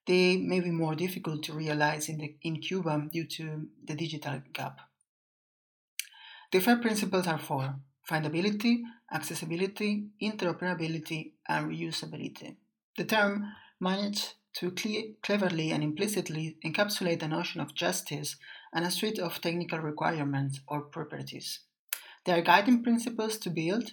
they 0.06 0.36
may 0.36 0.60
be 0.60 0.70
more 0.70 0.94
difficult 0.94 1.42
to 1.44 1.52
realize 1.52 2.08
in, 2.08 2.18
the, 2.18 2.36
in 2.42 2.60
Cuba 2.60 3.08
due 3.12 3.26
to 3.26 3.68
the 3.86 3.94
digital 3.94 4.40
gap. 4.52 4.80
The 6.52 6.60
FAIR 6.60 6.76
principles 6.76 7.26
are 7.26 7.38
four 7.38 7.76
findability, 8.08 8.82
accessibility, 9.12 10.08
interoperability, 10.22 11.32
and 11.48 11.70
reusability. 11.70 12.56
The 12.96 13.04
term 13.04 13.52
managed 13.80 14.34
to 14.56 14.70
cle- 14.70 15.14
cleverly 15.22 15.70
and 15.72 15.82
implicitly 15.82 16.56
encapsulate 16.64 17.20
the 17.20 17.28
notion 17.28 17.60
of 17.60 17.74
justice 17.74 18.36
and 18.72 18.84
a 18.84 18.90
suite 18.90 19.18
of 19.18 19.40
technical 19.40 19.78
requirements 19.78 20.60
or 20.68 20.82
properties. 20.82 21.60
They 22.24 22.32
are 22.32 22.42
guiding 22.42 22.82
principles 22.82 23.38
to 23.38 23.50
build, 23.50 23.92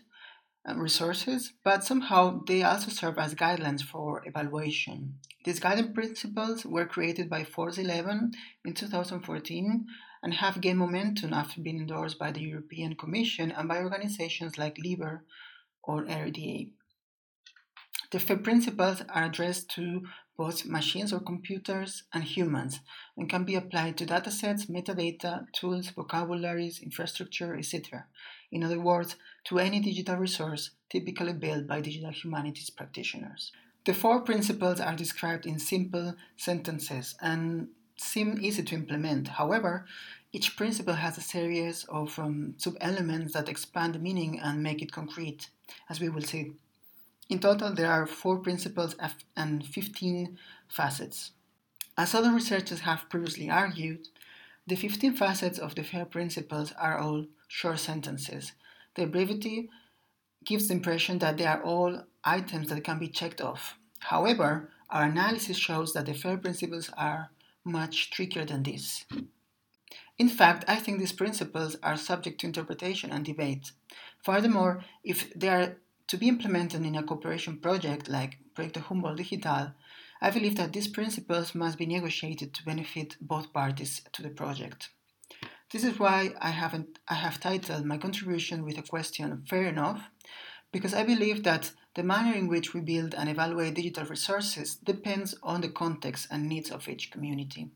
Uh, 0.64 0.76
resources, 0.76 1.54
but 1.64 1.84
somehow 1.84 2.40
they 2.46 2.62
also 2.62 2.92
serve 2.92 3.18
as 3.18 3.34
guidelines 3.34 3.82
for 3.82 4.22
evaluation. 4.28 5.16
These 5.44 5.60
guiding 5.60 5.92
principles 5.92 6.64
were 6.64 6.86
created 6.86 7.32
by 7.32 7.46
Force 7.46 7.80
11 7.80 8.34
in 8.64 8.74
2014 8.76 9.88
and 10.22 10.34
have 10.36 10.62
gained 10.62 10.78
momentum 10.78 11.34
after 11.34 11.62
being 11.62 11.80
endorsed 11.80 12.20
by 12.20 12.32
the 12.32 12.42
European 12.42 12.96
Commission 12.96 13.52
and 13.52 13.68
by 13.68 13.80
organizations 13.80 14.60
like 14.60 14.78
LIBER 14.78 15.26
or 15.84 16.04
RDA. 16.04 16.70
The 18.12 18.20
FAIR 18.20 18.38
principles 18.38 19.02
are 19.10 19.24
addressed 19.24 19.72
to 19.72 20.04
both 20.42 20.66
machines 20.66 21.14
or 21.14 21.20
computers 21.20 21.92
and 22.14 22.24
humans 22.24 22.80
and 23.16 23.30
can 23.30 23.44
be 23.44 23.54
applied 23.54 23.96
to 23.96 24.08
datasets, 24.08 24.66
metadata, 24.76 25.46
tools, 25.54 25.90
vocabularies, 25.90 26.82
infrastructure, 26.82 27.56
etc. 27.56 28.06
In 28.52 28.64
other 28.64 28.80
words, 28.80 29.18
to 29.46 29.60
any 29.60 29.80
digital 29.80 30.16
resource 30.16 30.72
typically 30.90 31.34
built 31.34 31.68
by 31.68 31.80
digital 31.80 32.10
humanities 32.12 32.72
practitioners. 32.72 33.52
The 33.86 33.94
four 33.94 34.22
principles 34.22 34.80
are 34.80 34.96
described 34.96 35.46
in 35.46 35.60
simple 35.60 36.16
sentences 36.38 37.14
and 37.22 37.68
seem 37.96 38.40
easy 38.42 38.64
to 38.64 38.76
implement. 38.76 39.28
However, 39.28 39.86
each 40.34 40.58
principle 40.58 40.96
has 40.96 41.20
a 41.20 41.30
series 41.36 41.84
of 42.00 42.18
um, 42.18 42.56
sub 42.58 42.78
elements 42.82 43.34
that 43.34 43.48
expand 43.48 43.94
the 43.94 44.00
meaning 44.00 44.40
and 44.40 44.64
make 44.64 44.82
it 44.82 44.92
concrete, 44.92 45.50
as 45.88 46.00
we 46.00 46.10
will 46.10 46.28
see. 46.34 46.54
In 47.32 47.40
total, 47.40 47.74
there 47.74 47.90
are 47.90 48.06
four 48.06 48.40
principles 48.40 48.96
and 49.38 49.66
15 49.66 50.38
facets. 50.68 51.32
As 51.98 52.14
other 52.14 52.32
researchers 52.32 52.82
have 52.82 53.10
previously 53.10 53.50
argued, 53.50 54.10
the 54.68 54.76
15 54.76 55.14
facets 55.14 55.58
of 55.58 55.74
the 55.74 55.84
FAIR 55.84 56.06
principles 56.06 56.74
are 56.74 56.98
all 57.00 57.26
short 57.48 57.80
sentences 57.80 58.52
the 58.96 59.06
brevity 59.06 59.70
gives 60.44 60.68
the 60.68 60.74
impression 60.74 61.20
that 61.20 61.38
they 61.38 61.46
are 61.46 61.64
all 61.64 62.04
items 62.24 62.70
that 62.70 62.84
can 62.84 63.00
be 63.00 63.08
checked 63.08 63.42
off. 63.42 63.78
However, 64.00 64.70
our 64.90 65.04
analysis 65.04 65.58
shows 65.58 65.94
that 65.94 66.06
the 66.06 66.14
FAIR 66.14 66.38
principles 66.38 66.90
are 66.98 67.32
much 67.64 68.12
trickier 68.12 68.46
than 68.46 68.64
this. 68.64 69.06
In 70.18 70.30
fact, 70.30 70.66
I 70.68 70.76
think 70.76 71.00
these 71.00 71.14
principles 71.14 71.78
are 71.82 71.96
subject 71.96 72.42
to 72.42 72.48
interpretation 72.48 73.12
and 73.12 73.24
debate. 73.24 73.72
Furthermore, 74.24 74.84
if 75.04 75.34
they 75.34 75.50
are 75.50 75.78
to 76.12 76.18
be 76.18 76.28
implemented 76.28 76.86
in 76.86 76.98
a 76.98 77.04
cooperation 77.04 77.58
project 77.58 78.10
like 78.10 78.38
Proyecto 78.54 78.82
Humboldt 78.82 79.16
Digital, 79.16 79.72
I 80.22 80.30
believe 80.30 80.58
that 80.58 80.74
these 80.74 80.90
principles 80.90 81.56
must 81.56 81.78
be 81.78 81.86
negotiated 81.86 82.54
to 82.54 82.66
benefit 82.66 83.16
both 83.22 83.54
parties 83.54 84.02
to 84.12 84.22
the 84.22 84.28
project. 84.28 84.90
This 85.72 85.86
is 85.86 86.00
why 86.00 86.34
I 86.42 86.50
haven't 86.50 87.00
I 87.08 87.14
have 87.14 87.40
titled 87.40 87.86
my 87.86 87.98
contribution 87.98 88.66
with 88.66 88.78
a 88.78 88.82
question 88.82 89.46
fair 89.48 89.68
enough 89.68 90.02
because 90.74 90.94
I 90.94 91.06
believe 91.06 91.44
that 91.44 91.72
the 91.96 92.04
manner 92.04 92.36
in 92.36 92.50
which 92.50 92.74
we 92.74 92.82
build 92.82 93.16
and 93.16 93.30
evaluate 93.30 93.76
digital 93.76 94.04
resources 94.04 94.76
depends 94.76 95.34
on 95.42 95.62
the 95.62 95.70
context 95.70 96.28
and 96.30 96.50
needs 96.50 96.72
of 96.72 96.90
each 96.90 97.10
community. 97.10 97.72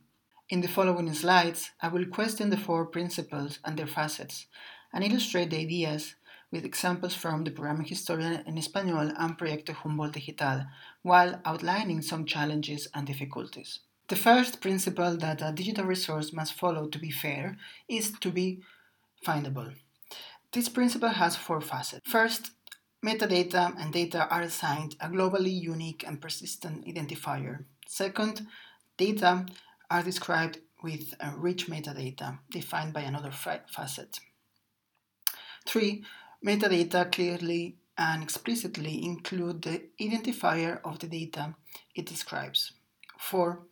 In 0.49 0.59
the 0.59 0.67
following 0.67 1.13
slides, 1.13 1.71
I 1.81 1.87
will 1.87 2.07
question 2.07 2.49
the 2.49 2.57
four 2.57 2.85
principles 2.87 3.59
and 3.63 3.79
their 3.79 3.87
facets 3.87 4.47
and 4.91 5.05
illustrate 5.05 5.51
the 5.51 5.61
ideas 5.61 6.15
with 6.55 6.63
examples 6.63 7.13
from 7.13 7.43
the 7.43 7.51
Programming 7.51 7.85
Historian 7.85 8.41
en 8.47 8.55
Español 8.55 9.13
and 9.17 9.37
Proyecto 9.37 9.73
Humboldt 9.73 10.13
Digital, 10.13 10.65
while 11.01 11.41
outlining 11.43 12.01
some 12.01 12.25
challenges 12.25 12.87
and 12.93 13.05
difficulties. 13.05 13.79
The 14.07 14.15
first 14.15 14.61
principle 14.61 15.17
that 15.17 15.41
a 15.41 15.51
digital 15.51 15.83
resource 15.83 16.31
must 16.31 16.53
follow 16.53 16.87
to 16.87 16.97
be 16.97 17.11
fair 17.11 17.57
is 17.89 18.13
to 18.21 18.31
be 18.31 18.61
findable. 19.25 19.73
This 20.53 20.69
principle 20.69 21.09
has 21.09 21.35
four 21.35 21.59
facets. 21.59 22.09
First, 22.09 22.51
metadata 23.05 23.75
and 23.77 23.91
data 23.91 24.25
are 24.29 24.43
assigned 24.43 24.95
a 25.01 25.09
globally 25.09 25.61
unique 25.61 26.05
and 26.07 26.21
persistent 26.21 26.85
identifier. 26.87 27.65
Second, 27.85 28.47
data 28.95 29.45
are 29.91 30.03
described 30.03 30.59
with 30.81 31.15
rich 31.35 31.67
metadata 31.67 32.39
defined 32.49 32.93
by 32.93 33.01
another 33.01 33.31
facet. 33.31 34.19
Three, 35.65 36.03
metadata 36.45 37.11
clearly 37.11 37.75
and 37.97 38.21
explicitly 38.21 39.03
include 39.03 39.61
the 39.61 39.83
identifier 39.99 40.79
of 40.83 40.99
the 40.99 41.07
data 41.07 41.55
it 41.95 42.05
describes. 42.05 42.73
Four, 43.17 43.63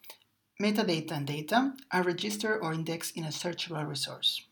Metadata 0.62 1.12
and 1.12 1.27
data 1.27 1.74
are 1.92 2.03
registered 2.03 2.62
or 2.62 2.74
indexed 2.74 3.18
in 3.18 3.25
a 3.25 3.30
searchable 3.30 3.88
resource. 3.88 4.46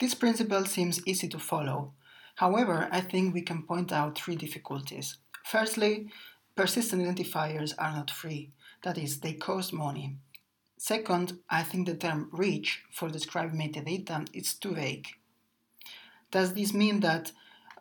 This 0.00 0.14
principle 0.14 0.64
seems 0.64 1.06
easy 1.06 1.28
to 1.28 1.38
follow. 1.38 1.92
However, 2.36 2.88
I 2.90 3.00
think 3.00 3.32
we 3.32 3.42
can 3.42 3.62
point 3.62 3.92
out 3.92 4.18
three 4.18 4.34
difficulties. 4.34 5.18
Firstly, 5.44 6.08
persistent 6.56 7.02
identifiers 7.02 7.74
are 7.78 7.92
not 7.92 8.10
free, 8.10 8.50
that 8.82 8.96
is, 8.98 9.20
they 9.20 9.34
cost 9.34 9.72
money. 9.72 10.16
Second, 10.78 11.38
I 11.48 11.62
think 11.62 11.86
the 11.86 11.94
term 11.94 12.30
rich 12.32 12.82
for 12.90 13.08
describing 13.08 13.60
metadata 13.60 14.26
is 14.32 14.54
too 14.54 14.74
vague. 14.74 15.06
Does 16.30 16.54
this 16.54 16.72
mean 16.72 17.00
that 17.00 17.30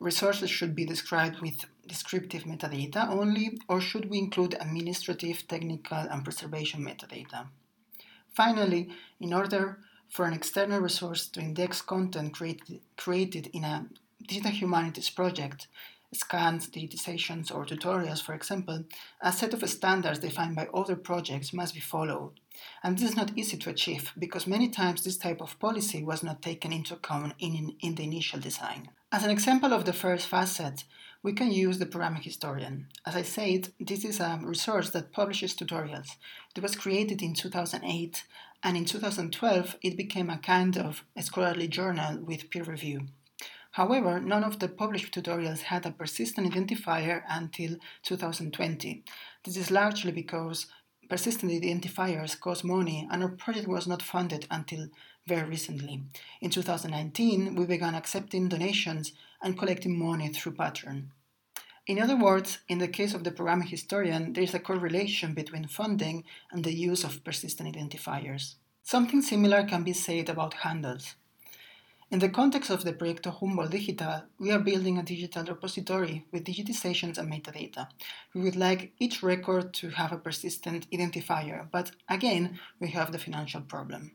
resources 0.02 0.50
should 0.50 0.76
be 0.76 0.84
described 0.84 1.40
with 1.42 1.66
descriptive 1.88 2.44
metadata 2.44 3.08
only, 3.08 3.60
or 3.70 3.80
should 3.80 4.10
we 4.10 4.18
include 4.18 4.58
administrative, 4.60 5.48
technical, 5.48 6.00
and 6.12 6.24
preservation 6.24 6.84
metadata? 6.84 7.48
Finally, 8.34 8.90
in 9.20 9.32
order 9.32 9.78
for 10.10 10.26
an 10.26 10.34
external 10.34 10.80
resource 10.80 11.28
to 11.28 11.40
index 11.40 11.82
content 11.82 12.34
created, 12.34 12.82
created 12.98 13.48
in 13.54 13.64
a 13.64 13.86
digital 14.28 14.52
humanities 14.52 15.10
project, 15.10 15.68
scans, 16.14 16.70
digitizations, 16.70 17.54
or 17.54 17.66
tutorials, 17.66 18.22
for 18.22 18.34
example, 18.34 18.84
a 19.22 19.32
set 19.32 19.54
of 19.54 19.70
standards 19.70 20.20
defined 20.20 20.56
by 20.56 20.68
other 20.74 20.96
projects 20.96 21.54
must 21.54 21.74
be 21.74 21.80
followed. 21.80 22.40
And 22.84 22.98
this 22.98 23.10
is 23.10 23.16
not 23.16 23.38
easy 23.38 23.58
to 23.58 23.70
achieve 23.70 24.12
because 24.18 24.46
many 24.46 24.70
times 24.70 25.04
this 25.04 25.18
type 25.18 25.42
of 25.42 25.58
policy 25.60 26.04
was 26.04 26.24
not 26.24 26.42
taken 26.42 26.72
into 26.74 26.96
account 26.96 27.34
in, 27.40 27.76
in 27.80 27.96
the 27.96 28.04
initial 28.04 28.40
design. 28.40 28.90
As 29.12 29.24
an 29.24 29.32
example 29.32 29.74
of 29.74 29.86
the 29.86 29.94
first 29.94 30.28
facet, 30.28 30.84
we 31.24 31.34
can 31.34 31.52
use 31.52 31.78
the 31.78 31.86
programming 31.86 32.24
historian. 32.24 32.88
As 33.06 33.16
I 33.16 33.22
said, 33.22 33.70
this 33.80 34.04
is 34.04 34.20
a 34.20 34.40
resource 34.44 34.90
that 34.92 35.12
publishes 35.12 35.56
tutorials. 35.56 36.16
It 36.56 36.64
was 36.64 36.76
created 36.76 37.22
in 37.22 37.34
2008, 37.34 38.24
and 38.64 38.78
in 38.78 38.86
2012 38.86 39.78
it 39.82 39.98
became 39.98 40.30
a 40.30 40.38
kind 40.38 40.78
of 40.78 41.04
scholarly 41.20 41.68
journal 41.68 42.20
with 42.20 42.50
peer 42.50 42.64
review. 42.64 43.08
However, 43.72 44.20
none 44.20 44.44
of 44.44 44.60
the 44.60 44.68
published 44.68 45.14
tutorials 45.14 45.62
had 45.62 45.86
a 45.86 45.92
persistent 45.92 46.54
identifier 46.54 47.24
until 47.30 47.78
2020. 48.04 49.04
This 49.44 49.56
is 49.56 49.72
largely 49.72 50.12
because 50.12 50.68
persistent 51.10 51.52
identifiers 51.52 52.40
cost 52.40 52.64
money 52.64 53.08
and 53.10 53.24
our 53.24 53.30
project 53.30 53.68
was 53.68 53.88
not 53.88 54.02
funded 54.02 54.46
until 54.52 54.90
very 55.26 55.50
recently. 55.50 56.04
In 56.42 56.50
2019, 56.50 57.56
we 57.56 57.66
began 57.66 57.96
accepting 57.96 58.50
donations 58.50 59.14
and 59.42 59.58
collecting 59.58 59.98
money 59.98 60.30
through 60.30 60.54
Patreon. 60.54 61.06
In 61.88 62.00
other 62.00 62.18
words, 62.18 62.60
in 62.68 62.78
the 62.78 62.88
case 62.88 63.14
of 63.14 63.24
the 63.24 63.32
programming 63.32 63.68
historian, 63.68 64.34
there 64.34 64.44
is 64.44 64.54
a 64.54 64.60
correlation 64.60 65.34
between 65.34 65.68
funding 65.68 66.24
and 66.52 66.64
the 66.64 66.74
use 66.74 67.04
of 67.04 67.24
persistent 67.24 67.76
identifiers. 67.76 68.56
Something 68.84 69.22
similar 69.22 69.64
can 69.64 69.84
be 69.84 69.94
said 69.94 70.30
about 70.30 70.56
handles. 70.56 71.16
In 72.12 72.20
the 72.20 72.28
context 72.28 72.70
of 72.70 72.84
the 72.84 72.92
Proyecto 72.92 73.32
Humboldt 73.32 73.72
Digital, 73.72 74.24
we 74.38 74.52
are 74.52 74.60
building 74.60 74.98
a 74.98 75.04
digital 75.04 75.46
repository 75.46 76.26
with 76.34 76.44
digitizations 76.44 77.18
and 77.18 77.32
metadata. 77.32 77.88
We 78.36 78.42
would 78.42 78.58
like 78.58 78.92
each 79.00 79.24
record 79.24 79.74
to 79.76 79.92
have 79.92 80.12
a 80.12 80.18
persistent 80.18 80.92
identifier, 80.92 81.72
but 81.72 81.92
again, 82.10 82.60
we 82.82 82.90
have 82.90 83.14
the 83.14 83.18
financial 83.18 83.62
problem. 83.62 84.12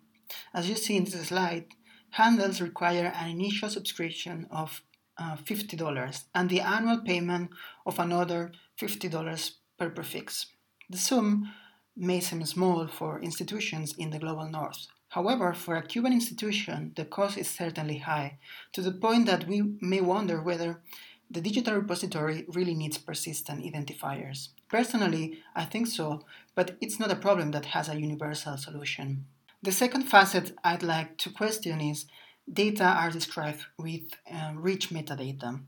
As 0.53 0.69
you 0.69 0.77
see 0.77 0.99
in 0.99 1.05
this 1.05 1.29
slide, 1.29 1.69
handles 2.11 2.61
require 2.61 3.15
an 3.17 3.31
initial 3.31 3.71
subscription 3.71 4.47
of 4.51 4.83
uh, 5.17 5.37
$50 5.37 6.25
and 6.35 6.51
the 6.51 6.61
annual 6.61 7.01
payment 7.01 7.49
of 7.87 7.99
another 7.99 8.53
$50 8.79 9.53
per 9.79 9.89
prefix. 9.89 10.49
The 10.91 10.99
sum 10.99 11.51
may 11.97 12.21
seem 12.21 12.45
small 12.45 12.89
for 12.89 13.23
institutions 13.23 13.95
in 13.97 14.11
the 14.11 14.19
global 14.19 14.51
north. 14.51 14.87
However, 15.17 15.55
for 15.55 15.77
a 15.77 15.83
Cuban 15.83 16.13
institution, 16.13 16.93
the 16.95 17.07
cost 17.07 17.39
is 17.39 17.49
certainly 17.49 17.97
high, 17.97 18.37
to 18.75 18.83
the 18.83 18.93
point 18.93 19.25
that 19.25 19.49
we 19.49 19.63
may 19.81 20.03
wonder 20.03 20.43
whether 20.43 20.83
the 21.31 21.41
digital 21.41 21.75
repository 21.75 22.45
really 22.49 22.75
needs 22.75 22.99
persistent 22.99 23.65
identifiers. 23.65 24.51
Personally, 24.69 25.39
I 25.55 25.65
think 25.65 25.87
so, 25.87 26.27
but 26.55 26.77
it's 26.83 27.01
not 27.01 27.11
a 27.11 27.17
problem 27.17 27.53
that 27.53 27.73
has 27.77 27.89
a 27.89 27.99
universal 27.99 28.59
solution. 28.59 29.25
The 29.63 29.73
second 29.73 30.03
facet 30.03 30.53
I'd 30.63 30.83
like 30.83 31.17
to 31.17 31.31
question 31.31 31.81
is 31.81 32.05
data 32.53 32.85
are 32.85 33.11
described 33.11 33.65
with 33.79 34.03
uh, 34.31 34.53
rich 34.55 34.91
metadata. 34.91 35.63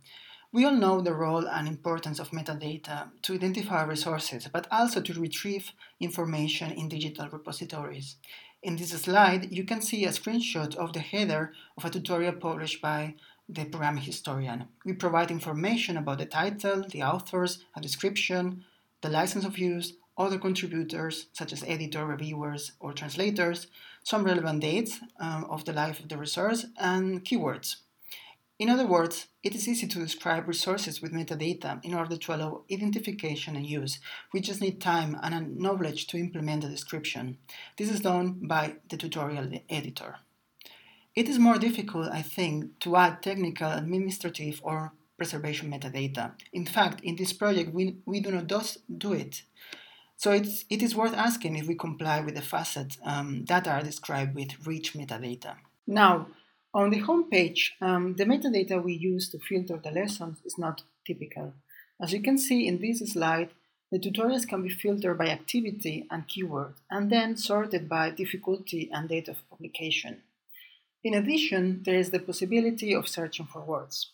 We 0.51 0.65
all 0.65 0.73
know 0.73 1.01
the 1.01 1.15
role 1.15 1.47
and 1.47 1.69
importance 1.69 2.19
of 2.19 2.31
metadata 2.31 3.11
to 3.23 3.35
identify 3.35 3.83
resources, 3.85 4.49
but 4.51 4.67
also 4.71 5.01
to 5.03 5.21
retrieve 5.21 5.73
information 6.01 6.71
in 6.71 6.89
digital 6.89 7.29
repositories. 7.29 8.17
In 8.61 8.75
this 8.75 8.91
slide, 8.91 9.53
you 9.53 9.65
can 9.65 9.81
see 9.81 10.05
a 10.05 10.09
screenshot 10.09 10.75
of 10.75 10.93
the 10.93 10.99
header 10.99 11.53
of 11.77 11.85
a 11.85 11.91
tutorial 11.91 12.33
published 12.33 12.83
by 12.83 13.15
the 13.49 13.65
program 13.65 13.99
historian. 13.99 14.67
We 14.85 14.95
provide 14.95 15.31
information 15.31 15.97
about 15.97 16.19
the 16.19 16.27
title, 16.27 16.85
the 16.91 17.05
authors, 17.05 17.65
a 17.77 17.81
description, 17.81 18.65
the 19.01 19.11
license 19.11 19.45
of 19.45 19.59
use, 19.59 19.93
other 20.19 20.39
contributors 20.39 21.27
such 21.33 21.53
as 21.53 21.63
editor, 21.63 22.05
reviewers, 22.05 22.73
or 22.81 22.93
translators, 22.93 23.69
some 24.03 24.25
relevant 24.25 24.61
dates 24.61 24.99
um, 25.21 25.45
of 25.45 25.65
the 25.65 25.73
life 25.73 26.01
of 26.01 26.09
the 26.09 26.19
resource, 26.19 26.67
and 26.79 27.25
keywords. 27.25 27.77
In 28.59 28.69
other 28.69 28.87
words, 28.87 29.29
it 29.45 29.55
is 29.55 29.69
easy 29.69 29.87
to 29.87 30.01
describe 30.01 30.49
resources 30.49 31.01
with 31.01 31.13
metadata 31.13 31.79
in 31.85 31.95
order 31.95 32.17
to 32.17 32.35
allow 32.35 32.63
identification 32.73 33.55
and 33.55 33.65
use. 33.65 34.01
We 34.33 34.41
just 34.41 34.61
need 34.61 34.81
time 34.81 35.17
and 35.23 35.57
knowledge 35.57 36.09
to 36.09 36.19
implement 36.19 36.63
the 36.63 36.69
description. 36.69 37.39
This 37.77 37.89
is 37.89 38.01
done 38.01 38.41
by 38.43 38.77
the 38.91 38.97
tutorial 38.97 39.49
editor. 39.71 40.17
It 41.15 41.29
is 41.29 41.39
more 41.39 41.59
difficult, 41.59 42.09
I 42.13 42.23
think, 42.23 42.81
to 42.81 42.97
add 42.97 43.23
technical, 43.23 43.71
administrative, 43.71 44.61
or 44.65 44.93
preservation 45.17 45.71
metadata. 45.71 46.33
In 46.53 46.67
fact, 46.67 47.01
in 47.03 47.15
this 47.15 47.33
project, 47.33 47.73
we, 47.73 47.99
we 48.07 48.21
do 48.21 48.33
not 48.33 48.77
do 48.99 49.13
it. 49.13 49.43
So 50.17 50.33
it's, 50.33 50.65
it 50.69 50.83
is 50.83 50.97
worth 50.97 51.15
asking 51.15 51.57
if 51.57 51.69
we 51.69 51.77
comply 51.77 52.21
with 52.21 52.35
the 52.35 52.43
facets 52.43 52.99
um, 53.05 53.45
that 53.45 53.69
are 53.69 53.83
described 53.83 54.35
with 54.35 54.67
rich 54.67 54.95
metadata. 54.95 55.55
Now, 55.87 56.27
on 56.75 56.91
the 56.91 57.01
homepage, 57.01 57.71
um, 57.81 58.15
the 58.15 58.25
metadata 58.25 58.83
we 58.83 58.93
use 58.93 59.29
to 59.31 59.39
filter 59.39 59.81
the 59.83 59.91
lessons 59.91 60.39
is 60.45 60.59
not 60.59 60.83
typical. 61.07 61.55
As 62.01 62.13
you 62.13 62.21
can 62.21 62.39
see 62.39 62.67
in 62.67 62.81
this 62.81 63.01
slide, 63.13 63.51
the 63.91 63.99
tutorials 63.99 64.47
can 64.47 64.63
be 64.63 64.69
filtered 64.69 65.17
by 65.17 65.29
activity 65.29 66.07
and 66.11 66.29
keyword, 66.29 66.75
and 66.91 67.11
then 67.11 67.37
sorted 67.37 67.89
by 67.89 68.11
difficulty 68.11 68.91
and 68.93 69.09
date 69.09 69.29
of 69.29 69.49
publication. 69.49 70.23
In 71.03 71.15
addition, 71.15 71.83
there 71.85 71.95
is 71.95 72.11
the 72.11 72.19
possibility 72.19 72.93
of 72.93 73.09
searching 73.09 73.47
for 73.47 73.63
words. 73.63 74.11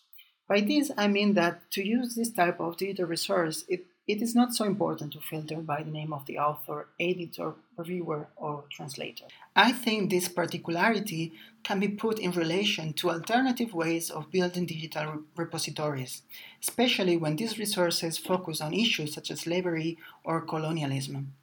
By 0.47 0.61
this, 0.61 0.91
I 0.95 1.07
mean 1.07 1.33
that 1.33 1.69
to 1.71 1.85
use 1.85 2.15
this 2.15 2.31
type 2.31 2.59
of 2.59 2.77
digital 2.77 3.07
resource, 3.07 3.65
it 3.67 3.85
it 4.07 4.21
is 4.21 4.35
not 4.35 4.53
so 4.53 4.65
important 4.65 5.13
to 5.13 5.19
filter 5.19 5.57
by 5.57 5.81
the 5.81 5.89
name 5.89 6.13
of 6.13 6.25
the 6.27 6.37
author, 6.37 6.87
editor, 6.99 7.53
reviewer, 7.75 8.27
or 8.35 8.65
translator. 8.69 9.25
I 9.55 9.71
think 9.71 10.09
this 10.09 10.27
particularity 10.27 11.33
can 11.63 11.79
be 11.79 11.87
put 11.87 12.19
in 12.19 12.31
relation 12.31 12.93
to 12.93 13.09
alternative 13.09 13.73
ways 13.73 14.11
of 14.11 14.29
building 14.29 14.67
digital 14.67 15.23
repositories, 15.35 16.21
especially 16.61 17.17
when 17.17 17.35
these 17.35 17.57
resources 17.57 18.19
focus 18.19 18.61
on 18.61 18.75
issues 18.75 19.15
such 19.15 19.31
as 19.31 19.41
slavery 19.41 19.97
or 20.23 20.41
colonialism. 20.41 21.33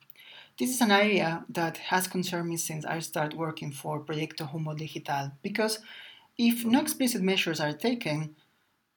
This 0.57 0.70
is 0.70 0.81
an 0.81 0.92
area 0.92 1.44
that 1.48 1.79
has 1.79 2.07
concerned 2.07 2.48
me 2.48 2.59
since 2.59 2.85
I 2.85 3.01
started 3.01 3.37
working 3.37 3.72
for 3.72 3.98
Proyecto 3.98 4.48
Humboldt 4.48 4.79
Digital, 4.79 5.33
because 5.42 5.81
if 6.38 6.64
no 6.64 6.81
explicit 6.81 7.22
measures 7.22 7.59
are 7.59 7.72
taken, 7.72 8.37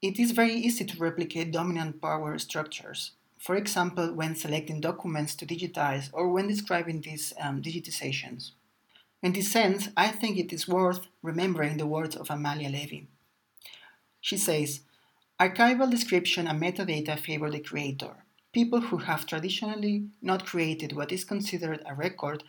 it 0.04 0.20
is 0.20 0.32
very 0.32 0.54
easy 0.54 0.86
to 0.86 0.98
replicate 1.00 1.52
dominant 1.52 2.00
power 2.00 2.38
structures 2.38 3.14
for 3.38 3.56
example, 3.56 4.14
when 4.14 4.36
selecting 4.36 4.82
documents 4.82 5.36
to 5.36 5.46
digitize 5.46 6.10
or 6.14 6.32
when 6.32 6.48
describing 6.48 7.02
these 7.02 7.34
um, 7.40 7.62
digitizations. 7.62 8.52
In 9.22 9.34
this 9.34 9.52
sense, 9.52 9.90
I 9.98 10.10
think 10.10 10.38
it 10.38 10.54
is 10.54 10.68
worth 10.68 11.08
remembering 11.22 11.78
the 11.78 11.88
words 11.88 12.16
of 12.16 12.30
Amalia 12.30 12.70
Levi. 12.70 13.06
She 14.22 14.38
says, 14.38 14.82
Archival 15.40 15.90
description 15.90 16.48
and 16.48 16.62
metadata 16.62 17.20
favor 17.20 17.50
the 17.50 17.60
creator. 17.60 18.24
People 18.54 18.82
who 18.82 18.98
have 18.98 19.26
traditionally 19.26 20.08
not 20.22 20.46
created 20.46 20.94
what 20.94 21.12
is 21.12 21.26
considered 21.26 21.84
a 21.86 21.94
record 21.94 22.44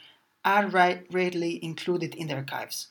are 0.45 0.69
rarely 0.69 1.63
included 1.65 2.15
in 2.15 2.29
the 2.29 2.35
archives. 2.35 2.89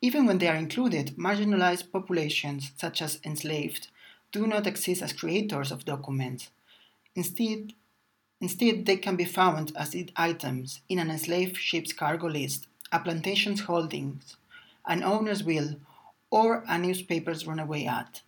Even 0.00 0.24
when 0.24 0.38
they 0.38 0.48
are 0.48 0.56
included, 0.56 1.16
marginalized 1.18 1.92
populations, 1.92 2.72
such 2.78 3.02
as 3.02 3.20
enslaved, 3.22 3.88
do 4.32 4.46
not 4.46 4.66
exist 4.66 5.02
as 5.02 5.12
creators 5.12 5.70
of 5.70 5.84
documents, 5.84 6.48
Instead, 7.14 7.74
instead, 8.40 8.86
they 8.86 8.96
can 8.96 9.16
be 9.16 9.24
found 9.24 9.72
as 9.76 9.96
items 10.16 10.80
in 10.88 10.98
an 10.98 11.10
enslaved 11.10 11.56
ship's 11.56 11.92
cargo 11.92 12.28
list, 12.28 12.66
a 12.92 12.98
plantation's 12.98 13.60
holdings, 13.60 14.36
an 14.86 15.02
owner's 15.02 15.42
will, 15.44 15.76
or 16.30 16.64
a 16.68 16.78
newspaper's 16.78 17.46
runaway 17.46 17.84
ad. 17.84 18.20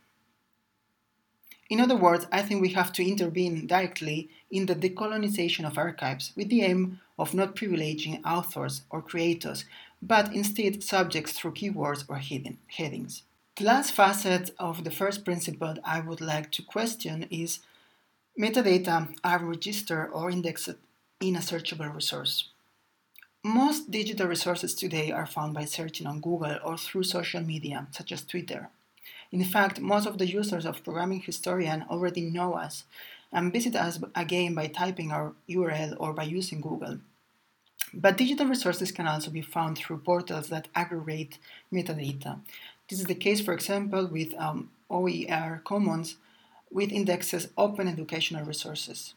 In 1.71 1.81
other 1.81 1.97
words, 1.97 2.27
I 2.31 2.43
think 2.43 2.61
we 2.61 2.75
have 2.75 2.93
to 2.95 3.09
intervene 3.09 3.67
directly 3.67 4.29
in 4.51 4.67
the 4.67 4.75
decolonization 4.75 5.65
of 5.67 5.79
archives 5.79 6.33
with 6.37 6.51
the 6.51 6.63
aim 6.63 7.01
of 7.19 7.33
not 7.33 7.57
privileging 7.57 8.23
authors 8.27 8.83
or 8.91 9.01
creators, 9.01 9.65
but 10.03 10.35
instead 10.35 10.83
subjects 10.83 11.33
through 11.33 11.53
keywords 11.53 12.05
or 12.09 12.17
headings. 12.19 13.23
The 13.57 13.65
last 13.65 13.93
facet 13.93 14.51
of 14.59 14.85
the 14.85 14.91
first 14.91 15.25
principle 15.25 15.77
I 15.85 16.01
would 16.01 16.21
like 16.21 16.51
to 16.53 16.63
question 16.63 17.27
is 17.31 17.61
Metadata 18.39 19.15
are 19.23 19.45
registered 19.45 20.09
or 20.11 20.31
indexed 20.31 20.71
in 21.21 21.37
a 21.37 21.41
searchable 21.41 21.95
resource. 21.95 22.49
Most 23.45 23.91
digital 23.91 24.27
resources 24.27 24.75
today 24.75 25.13
are 25.13 25.27
found 25.27 25.53
by 25.53 25.67
searching 25.67 26.07
on 26.07 26.21
Google 26.21 26.57
or 26.65 26.79
through 26.79 27.03
social 27.03 27.43
media, 27.43 27.87
such 27.91 28.11
as 28.11 28.25
Twitter. 28.25 28.71
In 29.33 29.45
fact, 29.45 29.81
most 29.81 30.07
of 30.07 30.17
the 30.17 30.27
users 30.27 30.65
of 30.65 30.83
Programming 30.83 31.21
Historian 31.21 31.85
already 31.91 32.23
know 32.23 32.55
us 32.55 32.85
and 33.31 33.53
visit 33.53 33.77
us 33.77 34.01
again 34.15 34.55
by 34.55 34.67
typing 34.67 35.13
our 35.13 35.35
URL 35.51 35.95
or 35.99 36.15
by 36.15 36.25
using 36.25 36.63
Google. 36.63 37.01
But 37.93 38.17
digital 38.17 38.47
resources 38.47 38.93
can 38.93 39.07
also 39.07 39.31
be 39.31 39.43
found 39.43 39.77
through 39.77 39.99
portals 39.99 40.49
that 40.49 40.69
aggregate 40.75 41.37
metadata. 41.71 42.41
This 42.89 43.01
is 43.01 43.07
the 43.07 43.15
case, 43.15 43.43
for 43.43 43.53
example, 43.53 44.07
with 44.07 44.33
um, 44.39 44.71
OER 44.89 45.61
Commons 45.65 46.17
with 46.73 46.93
indexes 46.93 47.49
open 47.57 47.89
educational 47.89 48.45
resources. 48.45 49.15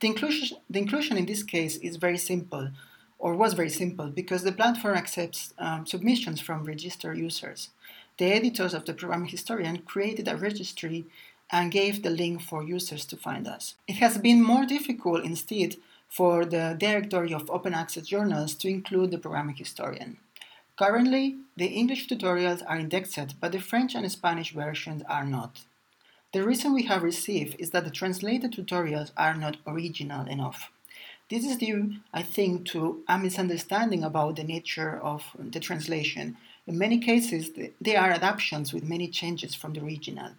The 0.00 0.08
inclusion, 0.08 0.58
the 0.68 0.80
inclusion 0.80 1.16
in 1.16 1.26
this 1.26 1.42
case 1.42 1.76
is 1.76 1.96
very 1.96 2.18
simple, 2.18 2.70
or 3.18 3.34
was 3.34 3.54
very 3.54 3.70
simple, 3.70 4.08
because 4.08 4.42
the 4.42 4.52
platform 4.52 4.96
accepts 4.96 5.54
um, 5.58 5.86
submissions 5.86 6.40
from 6.40 6.64
registered 6.64 7.18
users. 7.18 7.70
The 8.18 8.26
editors 8.26 8.74
of 8.74 8.84
the 8.84 8.94
program 8.94 9.26
historian 9.26 9.78
created 9.78 10.28
a 10.28 10.36
registry 10.36 11.06
and 11.50 11.70
gave 11.70 12.02
the 12.02 12.10
link 12.10 12.42
for 12.42 12.64
users 12.64 13.04
to 13.06 13.16
find 13.16 13.46
us. 13.46 13.74
It 13.86 13.96
has 13.96 14.18
been 14.18 14.42
more 14.42 14.64
difficult 14.64 15.24
instead 15.24 15.76
for 16.08 16.44
the 16.44 16.76
directory 16.78 17.32
of 17.32 17.48
open 17.50 17.74
access 17.74 18.06
journals 18.06 18.54
to 18.56 18.68
include 18.68 19.10
the 19.10 19.18
programming 19.18 19.56
historian. 19.56 20.18
Currently, 20.78 21.36
the 21.56 21.66
English 21.66 22.08
tutorials 22.08 22.62
are 22.66 22.78
indexed, 22.78 23.40
but 23.40 23.52
the 23.52 23.60
French 23.60 23.94
and 23.94 24.10
Spanish 24.10 24.52
versions 24.52 25.02
are 25.08 25.24
not. 25.24 25.60
The 26.32 26.46
reason 26.46 26.72
we 26.72 26.84
have 26.84 27.02
received 27.02 27.56
is 27.58 27.70
that 27.70 27.84
the 27.84 27.90
translated 27.90 28.52
tutorials 28.52 29.10
are 29.18 29.34
not 29.34 29.58
original 29.66 30.26
enough. 30.26 30.70
This 31.28 31.44
is 31.44 31.58
due, 31.58 31.96
I 32.12 32.22
think, 32.22 32.66
to 32.68 33.02
a 33.06 33.18
misunderstanding 33.18 34.02
about 34.02 34.36
the 34.36 34.44
nature 34.44 34.98
of 34.98 35.24
the 35.38 35.60
translation. 35.60 36.38
In 36.66 36.78
many 36.78 36.98
cases, 36.98 37.50
they 37.80 37.96
are 37.96 38.10
adaptations 38.10 38.72
with 38.72 38.82
many 38.82 39.08
changes 39.08 39.54
from 39.54 39.74
the 39.74 39.82
original. 39.82 40.30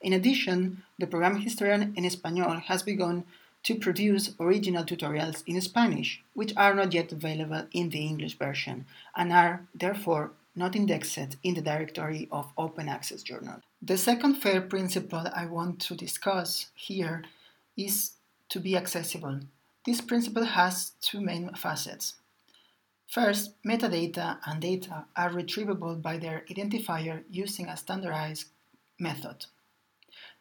In 0.00 0.14
addition, 0.14 0.82
the 0.98 1.06
program 1.06 1.40
Historian 1.40 1.92
en 1.94 2.04
Español 2.04 2.62
has 2.62 2.82
begun 2.82 3.24
to 3.64 3.74
produce 3.74 4.34
original 4.40 4.84
tutorials 4.84 5.42
in 5.46 5.60
Spanish, 5.60 6.22
which 6.32 6.54
are 6.56 6.74
not 6.74 6.94
yet 6.94 7.12
available 7.12 7.66
in 7.72 7.90
the 7.90 8.06
English 8.06 8.38
version 8.38 8.86
and 9.14 9.30
are 9.30 9.62
therefore 9.74 10.30
not 10.56 10.76
indexed 10.76 11.36
in 11.42 11.54
the 11.54 11.60
directory 11.60 12.28
of 12.30 12.52
open 12.56 12.88
access 12.88 13.22
journals. 13.22 13.62
The 13.82 13.98
second 13.98 14.36
FAIR 14.36 14.62
principle 14.62 15.26
I 15.34 15.46
want 15.46 15.80
to 15.80 15.94
discuss 15.94 16.66
here 16.74 17.24
is 17.76 18.12
to 18.50 18.60
be 18.60 18.76
accessible. 18.76 19.40
This 19.84 20.00
principle 20.00 20.44
has 20.44 20.92
two 21.00 21.20
main 21.20 21.52
facets. 21.54 22.14
First, 23.08 23.62
metadata 23.62 24.38
and 24.46 24.60
data 24.60 25.04
are 25.14 25.30
retrievable 25.30 26.00
by 26.00 26.18
their 26.18 26.44
identifier 26.50 27.22
using 27.30 27.68
a 27.68 27.76
standardized 27.76 28.46
method. 28.98 29.46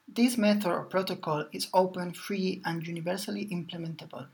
This 0.07 0.37
method 0.37 0.67
or 0.67 0.85
protocol 0.85 1.45
is 1.51 1.67
open, 1.73 2.13
free, 2.13 2.61
and 2.65 2.85
universally 2.85 3.47
implementable. 3.47 4.27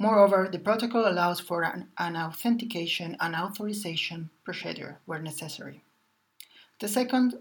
Moreover, 0.00 0.48
the 0.50 0.58
protocol 0.58 1.06
allows 1.06 1.40
for 1.40 1.62
an, 1.62 1.88
an 1.98 2.16
authentication 2.16 3.18
and 3.20 3.36
authorization 3.36 4.30
procedure 4.44 4.98
where 5.04 5.18
necessary. 5.18 5.82
The 6.80 6.88
second 6.88 7.34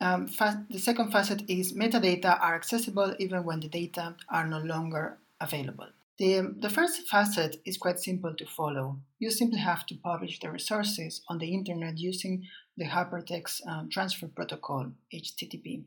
um, 0.00 0.26
the 0.68 0.78
second 0.78 1.10
facet 1.12 1.48
is 1.48 1.72
metadata 1.72 2.38
are 2.38 2.54
accessible 2.54 3.14
even 3.18 3.44
when 3.44 3.60
the 3.60 3.68
data 3.68 4.16
are 4.28 4.46
no 4.46 4.58
longer 4.58 5.16
available. 5.40 5.86
The, 6.18 6.54
the 6.58 6.68
first 6.68 7.08
facet 7.08 7.60
is 7.64 7.78
quite 7.78 8.00
simple 8.00 8.34
to 8.34 8.44
follow. 8.46 8.96
You 9.18 9.30
simply 9.30 9.60
have 9.60 9.86
to 9.86 9.94
publish 9.94 10.40
the 10.40 10.50
resources 10.50 11.22
on 11.28 11.38
the 11.38 11.54
internet 11.54 11.98
using 11.98 12.46
the 12.76 12.86
Hypertext 12.86 13.66
um, 13.66 13.88
Transfer 13.88 14.26
Protocol, 14.26 14.92
HTTP. 15.14 15.82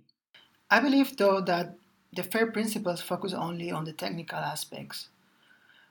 I 0.71 0.79
believe, 0.79 1.17
though, 1.17 1.41
that 1.41 1.75
the 2.13 2.23
FAIR 2.23 2.51
principles 2.51 3.01
focus 3.01 3.33
only 3.33 3.69
on 3.69 3.85
the 3.85 3.93
technical 3.93 4.39
aspects. 4.39 5.09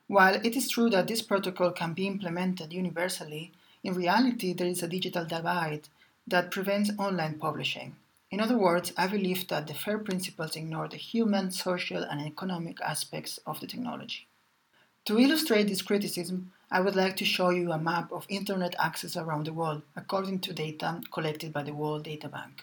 While 0.09 0.37
it 0.37 0.57
is 0.57 0.71
true 0.71 0.89
that 0.89 1.07
this 1.07 1.21
protocol 1.21 1.71
can 1.71 1.93
be 1.93 2.07
implemented 2.07 2.73
universally, 2.73 3.53
in 3.85 3.93
reality 3.93 4.55
there 4.55 4.67
is 4.67 4.83
a 4.83 4.89
digital 4.89 5.27
divide 5.27 5.89
that 6.27 6.51
prevents 6.51 6.91
online 6.99 7.39
publishing. 7.39 7.95
In 8.31 8.41
other 8.41 8.57
words, 8.57 8.93
I 8.97 9.07
believe 9.07 9.49
that 9.49 9.67
the 9.67 9.75
FAIR 9.75 9.99
principles 9.99 10.57
ignore 10.57 10.89
the 10.89 10.97
human, 10.97 11.51
social, 11.51 12.03
and 12.03 12.23
economic 12.23 12.81
aspects 12.81 13.39
of 13.47 13.61
the 13.61 13.67
technology. 13.67 14.27
To 15.05 15.19
illustrate 15.19 15.69
this 15.69 15.83
criticism, 15.83 16.53
I 16.71 16.81
would 16.81 16.97
like 16.97 17.17
to 17.17 17.27
show 17.27 17.51
you 17.51 17.73
a 17.73 17.79
map 17.79 18.11
of 18.11 18.27
Internet 18.31 18.75
access 18.79 19.15
around 19.15 19.47
the 19.47 19.53
world 19.53 19.83
according 19.95 20.41
to 20.41 20.55
data 20.55 21.03
collected 21.13 21.53
by 21.53 21.65
the 21.65 21.75
World 21.75 22.05
Data 22.05 22.29
Bank. 22.29 22.63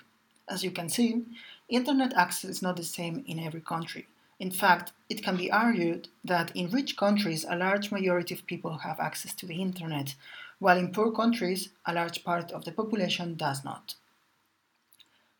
As 0.50 0.64
you 0.64 0.72
can 0.72 0.90
see, 0.90 1.24
Internet 1.70 2.14
access 2.14 2.50
is 2.50 2.62
not 2.64 2.78
the 2.78 2.84
same 2.84 3.24
in 3.28 3.40
every 3.40 3.62
country. 3.62 4.08
In 4.40 4.52
fact, 4.52 4.92
it 5.10 5.24
can 5.24 5.38
be 5.38 5.52
argued 5.52 6.10
that 6.24 6.56
in 6.56 6.70
rich 6.70 6.98
countries, 6.98 7.46
a 7.48 7.56
large 7.56 7.92
majority 7.92 8.34
of 8.34 8.46
people 8.46 8.80
have 8.80 9.00
access 9.00 9.34
to 9.36 9.46
the 9.46 9.62
Internet, 9.62 10.16
while 10.60 10.78
in 10.78 10.92
poor 10.92 11.12
countries, 11.12 11.70
a 11.86 11.94
large 11.94 12.24
part 12.24 12.52
of 12.52 12.66
the 12.66 12.72
population 12.72 13.36
does 13.36 13.64
not. 13.64 13.96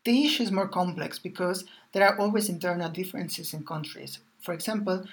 The 0.04 0.24
issue 0.24 0.44
is 0.44 0.52
more 0.52 0.68
complex 0.68 1.18
because 1.18 1.64
there 1.92 2.06
are 2.06 2.18
always 2.18 2.48
internal 2.48 2.88
differences 2.90 3.52
in 3.52 3.66
countries. 3.66 4.20
For 4.40 4.54
example, 4.54 5.04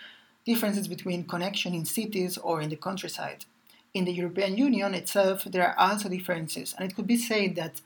differences 0.45 0.87
between 0.87 1.25
connection 1.25 1.73
in 1.73 1.85
cities 1.85 2.37
or 2.37 2.61
in 2.61 2.69
the 2.69 2.75
countryside. 2.75 3.45
In 3.93 4.05
the 4.05 4.13
European 4.13 4.57
Union 4.57 4.93
itself, 4.93 5.43
there 5.45 5.67
are 5.67 5.77
also 5.77 6.09
differences, 6.09 6.73
and 6.77 6.89
it 6.89 6.95
could 6.95 7.07
be 7.07 7.17
said 7.17 7.55
that 7.55 7.81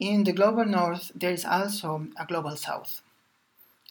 in 0.00 0.24
the 0.24 0.32
global 0.32 0.64
north, 0.64 1.12
there 1.14 1.32
is 1.32 1.44
also 1.44 2.08
a 2.18 2.26
global 2.26 2.56
south. 2.56 3.02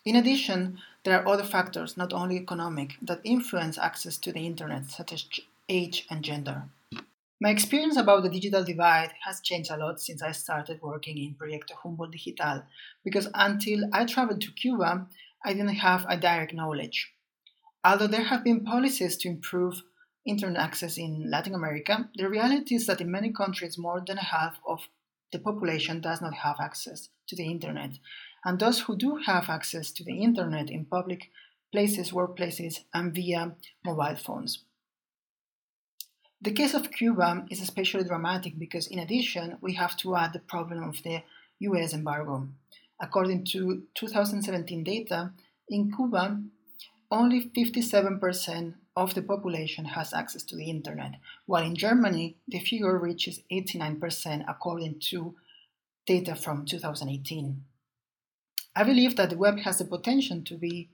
In 0.03 0.15
addition, 0.15 0.79
there 1.05 1.21
are 1.21 1.27
other 1.27 1.43
factors, 1.43 1.95
not 1.95 2.11
only 2.11 2.35
economic, 2.35 2.95
that 3.01 3.21
influence 3.23 3.77
access 3.77 4.17
to 4.17 4.33
the 4.33 4.45
internet, 4.45 4.89
such 4.89 5.13
as 5.13 5.25
age 5.69 6.05
and 6.09 6.23
gender. 6.23 6.63
My 7.39 7.51
experience 7.51 7.95
about 7.95 8.23
the 8.23 8.29
digital 8.29 8.63
divide 8.63 9.11
has 9.23 9.39
changed 9.39 9.69
a 9.69 9.77
lot 9.77 10.01
since 10.01 10.23
I 10.23 10.31
started 10.31 10.81
working 10.81 11.17
in 11.17 11.35
Proyecto 11.35 11.75
Humboldt 11.83 12.11
Digital, 12.11 12.63
because 13.03 13.27
until 13.35 13.81
I 13.93 14.05
traveled 14.05 14.41
to 14.41 14.51
Cuba, 14.51 15.07
I 15.45 15.53
didn't 15.53 15.75
have 15.75 16.05
a 16.09 16.17
direct 16.17 16.53
knowledge. 16.53 17.13
Although 17.83 18.07
there 18.07 18.23
have 18.23 18.43
been 18.43 18.65
policies 18.65 19.15
to 19.17 19.27
improve 19.27 19.83
internet 20.25 20.59
access 20.59 20.97
in 20.97 21.29
Latin 21.29 21.53
America, 21.53 22.09
the 22.15 22.27
reality 22.27 22.73
is 22.73 22.87
that 22.87 22.99
in 22.99 23.11
many 23.11 23.31
countries, 23.31 23.77
more 23.77 24.01
than 24.05 24.17
half 24.17 24.57
of 24.67 24.87
the 25.31 25.37
population 25.37 26.01
does 26.01 26.19
not 26.19 26.33
have 26.33 26.55
access 26.59 27.09
to 27.27 27.35
the 27.35 27.45
internet. 27.45 27.91
And 28.45 28.59
those 28.59 28.81
who 28.81 28.95
do 28.95 29.17
have 29.25 29.49
access 29.49 29.91
to 29.93 30.03
the 30.03 30.19
internet 30.19 30.69
in 30.69 30.85
public 30.85 31.31
places, 31.71 32.11
workplaces, 32.11 32.81
and 32.93 33.13
via 33.13 33.55
mobile 33.83 34.15
phones. 34.15 34.63
The 36.41 36.51
case 36.51 36.75
of 36.75 36.91
Cuba 36.91 37.47
is 37.49 37.59
especially 37.59 38.03
dramatic 38.03 38.59
because, 38.59 38.85
in 38.85 38.99
addition, 38.99 39.57
we 39.61 39.73
have 39.73 39.97
to 39.97 40.15
add 40.15 40.33
the 40.33 40.39
problem 40.39 40.83
of 40.83 41.01
the 41.01 41.23
US 41.59 41.93
embargo. 41.93 42.47
According 43.01 43.45
to 43.45 43.83
2017 43.95 44.83
data, 44.83 45.31
in 45.67 45.91
Cuba, 45.91 46.39
only 47.09 47.49
57% 47.49 48.75
of 48.95 49.13
the 49.15 49.21
population 49.21 49.85
has 49.85 50.13
access 50.13 50.43
to 50.43 50.55
the 50.55 50.69
internet, 50.69 51.15
while 51.45 51.63
in 51.63 51.75
Germany, 51.75 52.37
the 52.47 52.59
figure 52.59 52.97
reaches 52.97 53.41
89% 53.51 54.45
according 54.47 54.99
to 55.09 55.35
data 56.05 56.35
from 56.35 56.65
2018. 56.65 57.63
I 58.75 58.83
believe 58.83 59.15
that 59.15 59.29
the 59.29 59.37
web 59.37 59.59
has 59.59 59.77
the 59.77 59.85
potential 59.85 60.41
to 60.45 60.55
be 60.55 60.89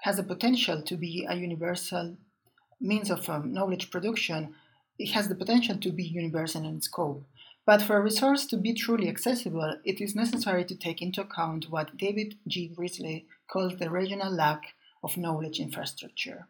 has 0.00 0.16
the 0.16 0.22
potential 0.22 0.82
to 0.82 0.96
be 0.96 1.26
a 1.28 1.36
universal 1.36 2.16
means 2.80 3.10
of 3.10 3.28
um, 3.28 3.52
knowledge 3.52 3.90
production 3.90 4.54
it 4.98 5.10
has 5.12 5.28
the 5.28 5.34
potential 5.34 5.76
to 5.78 5.90
be 5.90 6.04
universal 6.04 6.64
in 6.64 6.80
scope. 6.80 7.24
But 7.64 7.82
for 7.82 7.96
a 7.96 8.02
resource 8.02 8.46
to 8.46 8.56
be 8.56 8.74
truly 8.74 9.08
accessible, 9.08 9.76
it 9.84 10.00
is 10.00 10.14
necessary 10.14 10.64
to 10.64 10.76
take 10.76 11.00
into 11.00 11.22
account 11.22 11.70
what 11.70 11.96
David 11.96 12.36
G. 12.48 12.72
Griesler 12.76 13.24
calls 13.50 13.76
the 13.76 13.90
regional 13.90 14.32
lack 14.32 14.74
of 15.02 15.16
knowledge 15.16 15.60
infrastructure. 15.60 16.48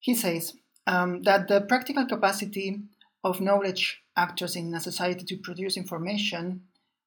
He 0.00 0.14
says 0.14 0.54
um, 0.86 1.22
that 1.22 1.48
the 1.48 1.60
practical 1.60 2.06
capacity 2.06 2.82
of 3.22 3.40
knowledge 3.40 4.02
actors 4.16 4.56
in 4.56 4.74
a 4.74 4.80
society 4.80 5.24
to 5.24 5.36
produce 5.36 5.76
information, 5.76 6.62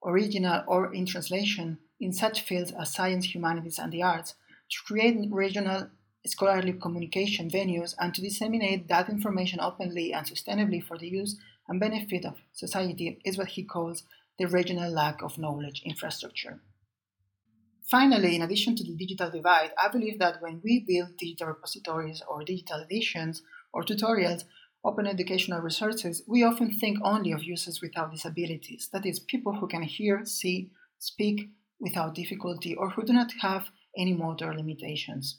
original 0.06 0.64
or 0.68 0.94
in 0.94 1.06
translation, 1.06 1.80
in 2.00 2.14
such 2.14 2.42
fields 2.42 2.72
as 2.72 2.94
science, 2.94 3.34
humanities, 3.34 3.80
and 3.80 3.92
the 3.92 4.04
arts, 4.04 4.36
to 4.70 4.78
create 4.86 5.18
regional 5.32 5.90
scholarly 6.26 6.74
communication 6.74 7.50
venues 7.50 7.96
and 8.00 8.14
to 8.14 8.22
disseminate 8.22 8.88
that 8.88 9.10
information 9.10 9.60
openly 9.60 10.14
and 10.14 10.26
sustainably 10.26 10.82
for 10.82 10.98
the 10.98 11.08
use 11.08 11.38
and 11.68 11.80
benefit 11.80 12.26
of 12.26 12.38
society 12.54 13.20
is 13.26 13.38
what 13.38 13.50
he 13.50 13.64
calls 13.64 14.04
the 14.40 14.46
regional 14.46 14.92
lack 14.92 15.22
of 15.22 15.38
knowledge 15.38 15.82
infrastructure. 15.86 16.62
Finally, 17.84 18.36
in 18.36 18.42
addition 18.42 18.76
to 18.76 18.84
the 18.84 18.96
digital 18.96 19.30
divide, 19.30 19.72
I 19.82 19.90
believe 19.90 20.18
that 20.20 20.42
when 20.42 20.62
we 20.64 20.80
build 20.80 21.18
digital 21.18 21.48
repositories 21.48 22.22
or 22.28 22.44
digital 22.44 22.80
editions 22.80 23.44
or 23.74 23.84
tutorials, 23.84 24.46
open 24.86 25.06
educational 25.06 25.62
resources, 25.62 26.24
we 26.28 26.44
often 26.44 26.72
think 26.72 26.98
only 27.04 27.32
of 27.32 27.44
users 27.44 27.82
without 27.82 28.12
disabilities, 28.12 28.90
that 28.94 29.06
is, 29.06 29.20
people 29.20 29.54
who 29.54 29.68
can 29.68 29.84
hear, 29.84 30.26
see, 30.26 30.72
speak 30.98 31.50
without 31.84 32.16
difficulty, 32.16 32.74
or 32.74 32.90
who 32.92 33.04
do 33.04 33.14
not 33.14 33.32
have 33.42 33.68
any 33.96 34.14
motor 34.14 34.54
limitations. 34.56 35.38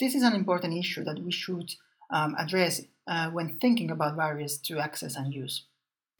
This 0.00 0.14
is 0.14 0.22
an 0.22 0.34
important 0.34 0.74
issue 0.74 1.04
that 1.04 1.22
we 1.22 1.30
should 1.30 1.74
um, 2.10 2.34
address 2.38 2.80
uh, 3.06 3.30
when 3.30 3.58
thinking 3.58 3.90
about 3.90 4.16
barriers 4.16 4.58
to 4.58 4.78
access 4.78 5.14
and 5.14 5.32
use. 5.32 5.64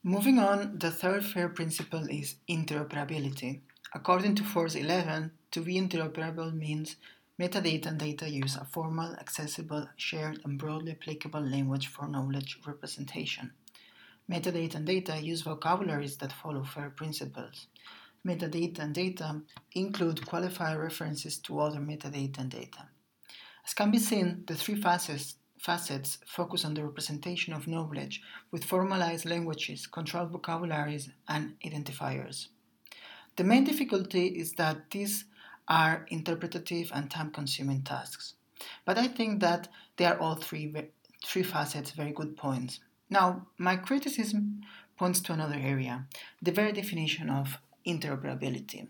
Moving 0.05 0.39
on, 0.39 0.79
the 0.79 0.91
third 0.91 1.25
FAIR 1.25 1.49
principle 1.49 2.07
is 2.09 2.37
interoperability. 2.49 3.61
According 3.95 4.35
to 4.37 4.45
Force 4.45 4.75
11, 4.75 5.33
to 5.51 5.61
be 5.61 5.81
interoperable 5.81 6.55
means 6.55 6.97
metadata 7.41 7.87
and 7.87 7.99
data 7.99 8.29
use 8.29 8.57
a 8.57 8.65
formal, 8.65 9.15
accessible, 9.15 9.89
shared, 9.97 10.41
and 10.45 10.59
broadly 10.59 10.93
applicable 10.93 11.41
language 11.41 11.87
for 11.87 12.07
knowledge 12.07 12.59
representation. 12.67 13.53
Metadata 14.31 14.75
and 14.75 14.87
data 14.87 15.19
use 15.21 15.43
vocabularies 15.43 16.19
that 16.19 16.33
follow 16.33 16.65
FAIR 16.65 16.91
principles. 16.91 17.67
Metadata 18.27 18.81
and 18.81 18.95
data 18.95 19.41
include 19.73 20.27
qualified 20.27 20.79
references 20.79 21.39
to 21.39 21.61
other 21.61 21.79
metadata 21.79 22.39
and 22.39 22.51
data. 22.51 22.89
As 23.65 23.75
can 23.75 23.91
be 23.91 23.99
seen, 23.99 24.45
the 24.47 24.55
three 24.55 24.81
facets, 24.81 25.37
facets 25.59 26.19
focus 26.27 26.65
on 26.65 26.75
the 26.75 26.85
representation 26.85 27.53
of 27.53 27.67
knowledge 27.67 28.23
with 28.51 28.65
formalized 28.65 29.27
languages, 29.27 29.87
controlled 29.87 30.31
vocabularies, 30.31 31.11
and 31.29 31.55
identifiers. 31.65 32.49
The 33.37 33.45
main 33.45 33.65
difficulty 33.65 34.27
is 34.27 34.53
that 34.55 34.91
these 34.91 35.25
are 35.69 36.07
interpretative 36.09 36.91
and 36.95 37.11
time 37.11 37.31
consuming 37.31 37.83
tasks. 37.83 38.35
But 38.85 38.99
I 38.99 39.07
think 39.07 39.41
that 39.41 39.69
they 39.97 40.07
are 40.07 40.19
all 40.19 40.35
three, 40.35 40.75
three 41.25 41.43
facets 41.43 41.91
very 41.93 42.13
good 42.13 42.37
points. 42.37 42.81
Now, 43.11 43.47
my 43.59 43.77
criticism 43.77 44.63
points 44.97 45.21
to 45.21 45.33
another 45.33 45.59
area 45.61 46.07
the 46.43 46.53
very 46.53 46.73
definition 46.73 47.31
of 47.31 47.59
interoperability. 47.89 48.87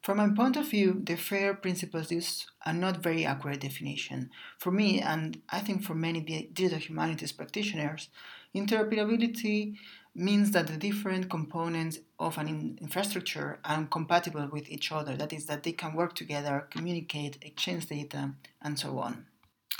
From 0.00 0.18
my 0.18 0.28
point 0.28 0.56
of 0.56 0.68
view, 0.68 1.00
the 1.04 1.16
FAIR 1.16 1.54
principles 1.54 2.12
use 2.12 2.46
a 2.64 2.72
not 2.72 3.02
very 3.02 3.24
accurate 3.24 3.60
definition. 3.60 4.30
For 4.58 4.70
me, 4.70 5.00
and 5.00 5.42
I 5.48 5.58
think 5.60 5.82
for 5.82 5.94
many 5.94 6.20
digital 6.20 6.78
humanities 6.78 7.32
practitioners, 7.32 8.08
interoperability 8.54 9.76
means 10.14 10.50
that 10.52 10.66
the 10.66 10.76
different 10.76 11.30
components 11.30 11.98
of 12.18 12.38
an 12.38 12.78
infrastructure 12.80 13.58
are 13.64 13.84
compatible 13.86 14.48
with 14.52 14.68
each 14.68 14.92
other. 14.92 15.16
That 15.16 15.32
is, 15.32 15.46
that 15.46 15.62
they 15.62 15.72
can 15.72 15.94
work 15.94 16.14
together, 16.14 16.68
communicate, 16.70 17.38
exchange 17.42 17.86
data, 17.86 18.34
and 18.60 18.78
so 18.78 18.98
on. 18.98 19.26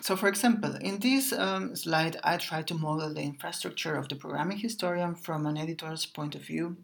So, 0.02 0.16
for 0.16 0.28
example, 0.28 0.74
in 0.80 0.98
this 0.98 1.32
um, 1.32 1.76
slide, 1.76 2.16
I 2.24 2.36
try 2.36 2.62
to 2.62 2.74
model 2.74 3.14
the 3.14 3.22
infrastructure 3.22 3.94
of 3.94 4.08
the 4.08 4.16
programming 4.16 4.58
historian 4.58 5.14
from 5.14 5.46
an 5.46 5.56
editor's 5.56 6.06
point 6.06 6.34
of 6.34 6.42
view. 6.42 6.78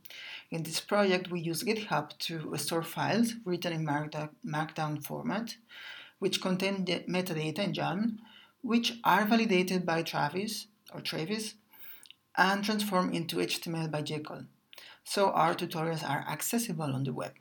In 0.52 0.62
this 0.62 0.78
project, 0.78 1.28
we 1.28 1.40
use 1.40 1.64
GitHub 1.64 2.16
to 2.18 2.56
store 2.58 2.84
files 2.84 3.34
written 3.44 3.72
in 3.72 3.84
Markdown 3.84 5.04
format, 5.04 5.56
which 6.20 6.40
contain 6.40 6.84
the 6.84 7.00
metadata 7.08 7.58
in 7.58 7.72
YAML, 7.72 8.18
which 8.62 9.00
are 9.02 9.24
validated 9.24 9.84
by 9.84 10.04
Travis 10.04 10.68
or 10.94 11.00
Travis 11.00 11.54
and 12.36 12.62
transformed 12.62 13.16
into 13.16 13.38
HTML 13.38 13.90
by 13.90 14.02
Jekyll. 14.02 14.44
So 15.02 15.30
our 15.32 15.56
tutorials 15.56 16.08
are 16.08 16.24
accessible 16.30 16.94
on 16.94 17.02
the 17.02 17.12
web. 17.12 17.32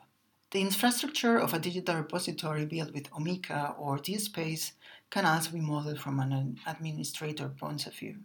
The 0.49 0.61
infrastructure 0.61 1.37
of 1.37 1.53
a 1.53 1.59
digital 1.59 1.97
repository 1.97 2.65
built 2.65 2.93
with 2.93 3.11
Omeka 3.11 3.77
or 3.77 3.99
DSpace 3.99 4.71
can 5.09 5.25
also 5.25 5.51
be 5.51 5.61
modeled 5.61 5.99
from 5.99 6.19
an 6.19 6.57
administrator 6.65 7.49
point 7.49 7.87
of 7.87 7.93
view. 7.93 8.17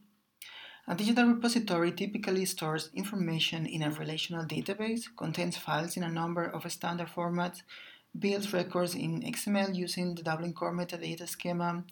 A 0.88 0.96
digital 0.96 1.26
repository 1.26 1.92
typically 1.92 2.44
stores 2.44 2.90
information 2.94 3.66
in 3.66 3.82
a 3.82 3.90
relational 3.90 4.44
database, 4.44 5.04
contains 5.16 5.56
files 5.56 5.96
in 5.96 6.02
a 6.02 6.10
number 6.10 6.44
of 6.44 6.70
standard 6.72 7.08
formats, 7.08 7.62
builds 8.18 8.52
records 8.52 8.96
in 8.96 9.22
XML 9.22 9.74
using 9.76 10.14
the 10.14 10.22
Dublin 10.22 10.52
Core 10.52 10.74
metadata 10.74 11.28
schema, 11.28 11.84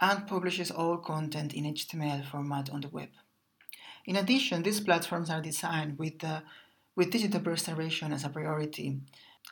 and 0.00 0.26
publishes 0.26 0.72
all 0.72 0.96
content 0.96 1.54
in 1.54 1.64
HTML 1.64 2.24
format 2.26 2.68
on 2.70 2.80
the 2.80 2.88
web. 2.88 3.10
In 4.06 4.16
addition, 4.16 4.64
these 4.64 4.80
platforms 4.80 5.30
are 5.30 5.40
designed 5.40 5.96
with, 5.96 6.24
uh, 6.24 6.40
with 6.96 7.12
digital 7.12 7.40
preservation 7.40 8.12
as 8.12 8.24
a 8.24 8.28
priority 8.28 8.98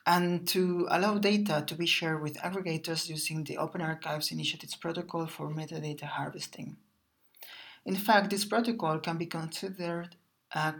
and 0.06 0.46
to 0.48 0.86
allow 0.90 1.18
data 1.18 1.64
to 1.66 1.74
be 1.74 1.86
shared 1.86 2.22
with 2.22 2.38
aggregators 2.38 3.08
using 3.08 3.44
the 3.44 3.58
Open 3.58 3.80
Archives 3.80 4.32
Initiative's 4.32 4.76
protocol 4.76 5.26
for 5.26 5.50
metadata 5.50 6.04
harvesting. 6.04 6.76
In 7.84 7.96
fact, 7.96 8.30
this 8.30 8.44
protocol 8.44 8.98
can 8.98 9.16
be 9.16 9.26
considered 9.26 10.16
a, 10.54 10.74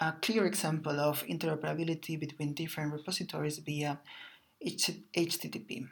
a 0.00 0.12
clear 0.22 0.46
example 0.46 0.98
of 1.00 1.24
interoperability 1.26 2.18
between 2.18 2.54
different 2.54 2.92
repositories 2.92 3.58
via 3.58 3.98
HTTP. 4.64 5.88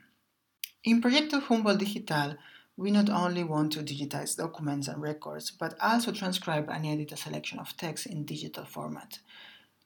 In 0.84 1.00
Proyecto 1.00 1.42
Humboldt 1.42 1.78
Digital, 1.78 2.36
we 2.76 2.90
not 2.90 3.08
only 3.08 3.44
want 3.44 3.72
to 3.72 3.80
digitize 3.80 4.36
documents 4.36 4.88
and 4.88 5.00
records, 5.00 5.50
but 5.50 5.74
also 5.80 6.12
transcribe 6.12 6.68
and 6.68 6.84
edit 6.84 7.12
a 7.12 7.16
selection 7.16 7.58
of 7.58 7.76
text 7.76 8.06
in 8.06 8.24
digital 8.24 8.64
format. 8.64 9.18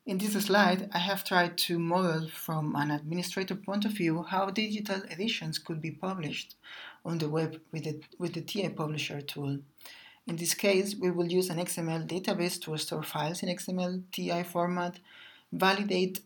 In 0.08 0.16
this 0.16 0.32
slide, 0.32 0.88
I 0.94 1.00
have 1.00 1.22
tried 1.22 1.58
to 1.66 1.78
model 1.78 2.30
from 2.30 2.74
an 2.74 2.90
administrator 2.90 3.54
point 3.54 3.84
of 3.84 3.92
view 3.92 4.22
how 4.22 4.48
digital 4.48 5.02
editions 5.10 5.58
could 5.58 5.82
be 5.82 5.90
published 5.90 6.54
on 7.04 7.18
the 7.18 7.28
web 7.28 7.60
with 7.72 7.84
the, 7.84 8.00
with 8.18 8.32
the 8.32 8.40
TEI 8.40 8.70
Publisher 8.70 9.20
tool. 9.20 9.58
In 10.26 10.36
this 10.36 10.54
case, 10.54 10.96
we 10.98 11.10
will 11.10 11.30
use 11.30 11.50
an 11.50 11.58
XML 11.58 12.06
database 12.06 12.58
to 12.62 12.78
store 12.78 13.02
files 13.02 13.42
in 13.42 13.50
XML 13.50 14.02
TEI 14.10 14.44
format, 14.44 14.98
validate 15.52 16.20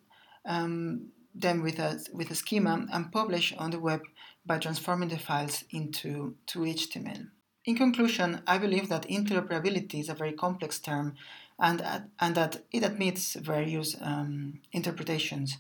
um, 0.45 1.09
them 1.35 1.61
with 1.61 1.81
a, 1.81 2.01
with 2.13 2.31
a 2.31 2.37
schema, 2.37 2.87
and 2.93 3.11
publish 3.11 3.53
on 3.59 3.73
the 3.73 3.81
web 3.81 4.03
by 4.47 4.59
transforming 4.59 5.09
the 5.09 5.19
files 5.19 5.65
into 5.73 6.37
to 6.47 6.61
HTML. 6.61 7.27
In 7.65 7.77
conclusion, 7.77 8.43
I 8.45 8.59
believe 8.59 8.89
that 8.89 9.09
interoperability 9.09 10.01
is 10.01 10.09
a 10.09 10.15
very 10.15 10.33
complex 10.33 10.81
term 10.81 11.15
and, 11.63 11.81
and 12.19 12.35
that 12.35 12.65
it 12.73 12.83
admits 12.83 13.35
various 13.35 13.97
um, 14.01 14.61
interpretations. 14.73 15.59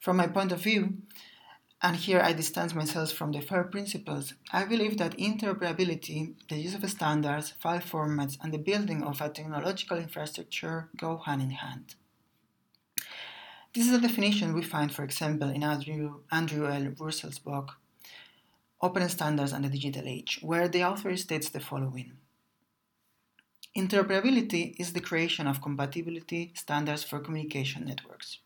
From 0.00 0.16
my 0.16 0.26
point 0.26 0.52
of 0.52 0.60
view, 0.60 0.94
and 1.82 1.96
here 1.96 2.20
I 2.20 2.32
distance 2.32 2.74
myself 2.74 3.12
from 3.12 3.32
the 3.32 3.42
FAIR 3.42 3.64
principles, 3.64 4.32
I 4.50 4.64
believe 4.64 4.96
that 4.96 5.18
interoperability, 5.18 6.32
the 6.48 6.56
use 6.56 6.74
of 6.74 6.88
standards, 6.90 7.50
file 7.60 7.80
formats, 7.80 8.38
and 8.42 8.52
the 8.52 8.58
building 8.58 9.02
of 9.02 9.20
a 9.20 9.28
technological 9.28 9.98
infrastructure 9.98 10.88
go 10.96 11.18
hand 11.18 11.42
in 11.42 11.50
hand. 11.50 11.94
This 13.74 13.86
is 13.86 13.92
a 13.92 14.00
definition 14.00 14.54
we 14.54 14.62
find, 14.62 14.94
for 14.94 15.04
example, 15.04 15.50
in 15.50 15.62
Andrew, 15.62 16.20
Andrew 16.32 16.66
L. 16.66 16.94
Russell's 16.98 17.38
book, 17.38 17.72
Open 18.80 19.06
Standards 19.10 19.52
and 19.52 19.64
the 19.64 19.68
Digital 19.68 20.06
Age, 20.06 20.38
where 20.42 20.68
the 20.68 20.84
author 20.84 21.14
states 21.16 21.50
the 21.50 21.60
following 21.60 22.12
Interoperability 23.76 24.76
is 24.78 24.92
the 24.92 25.00
creation 25.00 25.48
of 25.48 25.60
compatibility 25.60 26.52
standards 26.54 27.02
for 27.02 27.18
communication 27.18 27.84
networks. 27.84 28.38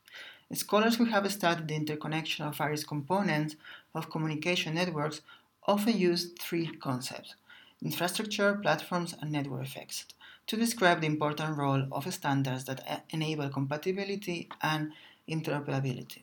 Scholars 0.55 0.97
who 0.97 1.05
have 1.05 1.31
studied 1.31 1.69
the 1.69 1.75
interconnection 1.75 2.47
of 2.47 2.57
various 2.57 2.83
components 2.83 3.55
of 3.95 4.09
communication 4.09 4.75
networks 4.75 5.21
often 5.67 5.99
use 5.99 6.33
three 6.41 6.69
concepts 6.77 7.35
infrastructure, 7.83 8.55
platforms, 8.55 9.15
and 9.21 9.31
network 9.31 9.65
effects 9.67 10.07
to 10.47 10.57
describe 10.57 11.03
the 11.03 11.07
important 11.07 11.59
role 11.59 11.87
of 11.93 12.13
standards 12.13 12.65
that 12.65 13.05
enable 13.11 13.51
compatibility 13.51 14.49
and 14.63 14.93
interoperability. 15.29 16.23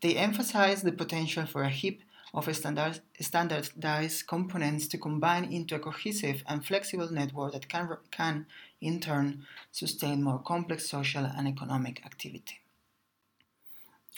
They 0.00 0.16
emphasize 0.16 0.80
the 0.80 0.92
potential 0.92 1.44
for 1.44 1.64
a 1.64 1.68
heap 1.68 2.02
of 2.34 2.54
standard, 2.56 3.00
standardized 3.20 4.26
components 4.26 4.86
to 4.88 4.98
combine 4.98 5.44
into 5.44 5.74
a 5.74 5.78
cohesive 5.78 6.42
and 6.46 6.64
flexible 6.64 7.10
network 7.12 7.52
that 7.52 7.68
can, 7.68 7.88
can, 8.10 8.46
in 8.80 9.00
turn, 9.00 9.44
sustain 9.70 10.22
more 10.22 10.38
complex 10.38 10.88
social 10.88 11.24
and 11.24 11.46
economic 11.46 12.04
activity. 12.06 12.60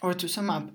Or 0.02 0.14
to 0.14 0.28
sum 0.28 0.50
up, 0.50 0.70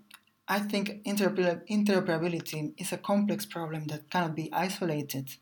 I 0.47 0.60
think 0.60 1.04
interoperability 1.06 2.73
is 2.78 2.91
a 2.91 2.97
complex 2.97 3.45
problem 3.45 3.86
that 3.88 4.10
cannot 4.10 4.36
be 4.36 4.52
isolated, 4.52 5.36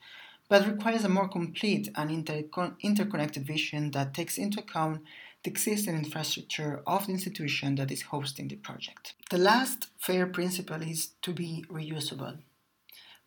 but 0.49 0.67
requires 0.67 1.03
a 1.03 1.09
more 1.09 1.29
complete 1.29 1.89
and 1.95 2.11
interconnected 2.11 3.47
vision 3.47 3.91
that 3.91 4.13
takes 4.13 4.37
into 4.37 4.59
account 4.59 5.01
the 5.43 5.49
existing 5.51 5.95
infrastructure 5.95 6.81
of 6.85 7.05
the 7.05 7.13
institution 7.13 7.75
that 7.75 7.91
is 7.91 8.03
hosting 8.03 8.47
the 8.47 8.55
project. 8.55 9.13
The 9.29 9.37
last 9.37 9.87
FAIR 9.99 10.27
principle 10.27 10.81
is 10.81 11.11
to 11.21 11.33
be 11.33 11.63
reusable. 11.69 12.39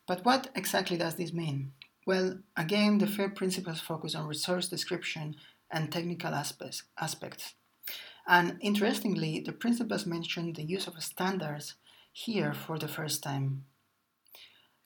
But 0.06 0.24
what 0.24 0.50
exactly 0.54 0.96
does 0.96 1.14
this 1.14 1.32
mean? 1.32 1.72
Well, 2.06 2.38
again, 2.56 2.98
the 2.98 3.06
FAIR 3.06 3.30
principles 3.30 3.80
focus 3.80 4.14
on 4.14 4.26
resource 4.26 4.68
description 4.68 5.36
and 5.70 5.92
technical 5.92 6.34
aspects. 6.34 6.82
aspects. 6.98 7.54
And 8.26 8.58
interestingly, 8.60 9.40
the 9.40 9.52
principles 9.52 10.06
mention 10.06 10.52
the 10.52 10.62
use 10.62 10.86
of 10.86 11.02
standards 11.02 11.74
here 12.12 12.52
for 12.52 12.78
the 12.78 12.88
first 12.88 13.22
time. 13.22 13.64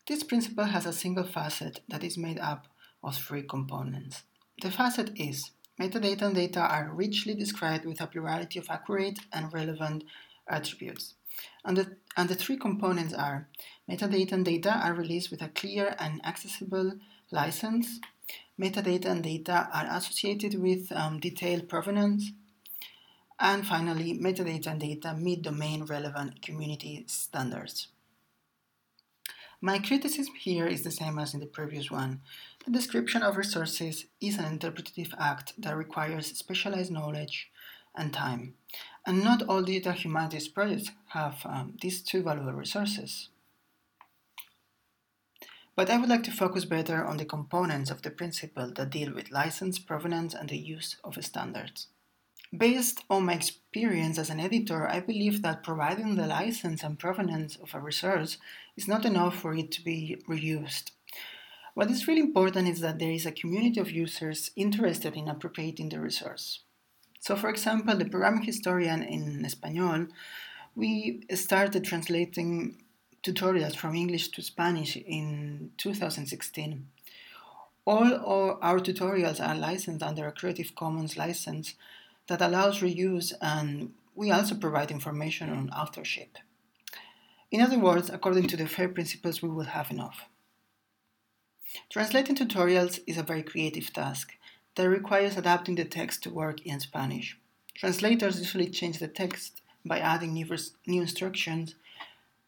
This 0.07 0.23
principle 0.23 0.65
has 0.65 0.87
a 0.87 0.93
single 0.93 1.25
facet 1.25 1.81
that 1.89 2.05
is 2.05 2.19
made 2.19 2.39
up 2.39 2.67
of 3.03 3.17
three 3.17 3.43
components. 3.43 4.23
The 4.61 4.71
facet 4.71 5.11
is 5.17 5.51
Metadata 5.81 6.23
and 6.23 6.35
data 6.35 6.61
are 6.61 6.93
richly 6.93 7.35
described 7.35 7.85
with 7.85 8.01
a 8.01 8.07
plurality 8.07 8.59
of 8.59 8.71
accurate 8.71 9.19
and 9.33 9.53
relevant 9.53 10.05
attributes. 10.49 11.15
And 11.65 11.77
the, 11.77 11.97
and 12.17 12.29
the 12.29 12.37
three 12.37 12.57
components 12.57 13.13
are 13.13 13.49
metadata 13.91 14.33
and 14.33 14.45
data 14.45 14.73
are 14.73 14.95
released 14.95 15.31
with 15.31 15.43
a 15.43 15.49
clear 15.49 15.97
and 15.99 16.25
accessible 16.25 16.93
license. 17.33 18.01
Metadata 18.61 19.07
and 19.07 19.23
data 19.25 19.69
are 19.73 19.87
associated 19.97 20.61
with 20.61 20.93
um, 20.93 21.19
detailed 21.19 21.69
provenance. 21.69 22.31
And 23.41 23.67
finally, 23.67 24.17
metadata 24.17 24.69
and 24.69 24.81
data 24.81 25.15
meet 25.15 25.43
domain 25.43 25.85
relevant 25.87 26.41
community 26.41 27.05
standards. 27.09 27.89
My 29.61 29.79
criticism 29.79 30.35
here 30.35 30.67
is 30.67 30.83
the 30.83 30.91
same 30.91 31.19
as 31.19 31.33
in 31.35 31.41
the 31.41 31.47
previous 31.47 31.91
one. 31.91 32.21
The 32.67 32.73
description 32.73 33.23
of 33.23 33.37
resources 33.37 34.07
is 34.23 34.39
an 34.39 34.47
interpretative 34.47 35.15
act 35.19 35.53
that 35.59 35.77
requires 35.77 36.35
specialized 36.39 36.91
knowledge 36.91 37.51
and 37.95 38.11
time. 38.11 38.55
And 39.07 39.23
not 39.23 39.43
all 39.43 39.63
digital 39.63 39.93
humanities 39.93 40.49
projects 40.49 40.91
have 41.09 41.45
um, 41.45 41.77
these 41.83 42.01
two 42.01 42.23
valuable 42.23 42.55
resources. 42.55 43.29
But 45.77 45.91
I 45.91 45.99
would 45.99 46.09
like 46.09 46.23
to 46.23 46.31
focus 46.31 46.65
better 46.65 47.05
on 47.05 47.19
the 47.19 47.27
components 47.27 47.91
of 47.91 48.01
the 48.01 48.11
principle 48.11 48.73
that 48.77 48.91
deal 48.91 49.13
with 49.13 49.31
license, 49.31 49.79
provenance, 49.79 50.33
and 50.33 50.49
the 50.49 50.57
use 50.57 50.97
of 51.05 51.23
standards. 51.23 51.89
Based 52.57 53.05
on 53.11 53.27
my 53.27 53.35
experience 53.35 54.17
as 54.17 54.31
an 54.31 54.41
editor, 54.41 54.89
I 54.89 55.01
believe 55.01 55.43
that 55.43 55.65
providing 55.65 56.15
the 56.15 56.29
license 56.29 56.83
and 56.83 56.99
provenance 56.99 57.57
of 57.57 57.75
a 57.75 57.81
resource 57.81 58.39
is 58.75 58.89
not 58.89 59.05
enough 59.05 59.37
for 59.37 59.55
it 59.55 59.71
to 59.73 59.83
be 59.83 60.23
reused. 60.27 60.93
What 61.75 61.91
is 61.91 62.07
really 62.07 62.21
important 62.21 62.69
is 62.69 62.81
that 62.81 63.01
there 63.01 63.11
is 63.11 63.27
a 63.27 63.33
community 63.33 63.81
of 63.81 63.91
users 63.91 64.53
interested 64.55 65.17
in 65.17 65.29
appropriating 65.29 65.89
the 65.89 65.99
resource. 65.99 66.61
So, 67.19 67.35
for 67.35 67.49
example, 67.51 67.97
the 67.97 68.05
Programming 68.05 68.45
Historian 68.45 69.03
en 69.03 69.45
Español, 69.45 70.09
we 70.77 71.27
started 71.35 71.83
translating 71.83 72.85
tutorials 73.25 73.75
from 73.75 73.97
English 73.97 74.29
to 74.29 74.43
Spanish 74.43 74.97
in 74.97 75.73
2016. 75.79 76.87
All 77.87 78.59
our 78.63 78.79
tutorials 78.79 79.41
are 79.45 79.57
licensed 79.57 80.03
under 80.03 80.29
a 80.29 80.33
Creative 80.33 80.73
Commons 80.77 81.17
license 81.17 81.75
that 82.29 82.41
allows 82.41 82.81
reuse, 82.81 83.33
and 83.41 83.95
we 84.15 84.31
also 84.31 84.55
provide 84.55 84.93
information 84.93 85.51
on 85.51 85.71
authorship. 85.71 86.39
In 87.51 87.61
other 87.61 87.79
words, 87.79 88.11
according 88.11 88.47
to 88.49 88.57
the 88.57 88.69
FAIR 88.69 88.91
principles, 88.91 89.43
we 89.43 89.49
will 89.49 89.65
have 89.65 89.91
enough. 89.91 90.29
Translating 91.91 92.37
tutorials 92.37 93.01
is 93.07 93.19
a 93.19 93.23
very 93.23 93.43
creative 93.43 93.93
task 93.93 94.35
that 94.75 94.89
requires 94.89 95.37
adapting 95.37 95.75
the 95.75 95.85
text 95.85 96.23
to 96.23 96.31
work 96.31 96.65
in 96.67 96.81
Spanish. 96.81 97.39
Translators 97.75 98.39
usually 98.39 98.69
change 98.69 98.99
the 98.99 99.09
text 99.09 99.61
by 99.85 99.99
adding 99.99 100.33
new, 100.33 100.47
new 100.87 101.03
instructions, 101.03 101.75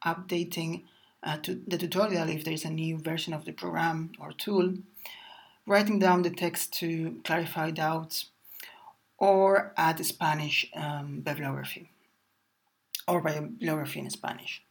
updating 0.04 0.84
uh, 1.22 1.36
to 1.38 1.60
the 1.66 1.78
tutorial 1.78 2.28
if 2.28 2.44
there 2.44 2.54
is 2.54 2.64
a 2.64 2.70
new 2.70 2.98
version 2.98 3.32
of 3.32 3.44
the 3.44 3.52
program 3.52 4.12
or 4.20 4.32
tool, 4.32 4.74
writing 5.66 5.98
down 5.98 6.22
the 6.22 6.30
text 6.30 6.72
to 6.74 7.20
clarify 7.24 7.70
doubts, 7.70 8.26
or 9.18 9.72
add 9.76 10.04
Spanish 10.04 10.66
um, 10.74 11.20
bibliography 11.20 11.90
or 13.08 13.20
bibliography 13.20 14.00
in 14.00 14.10
Spanish. 14.10 14.62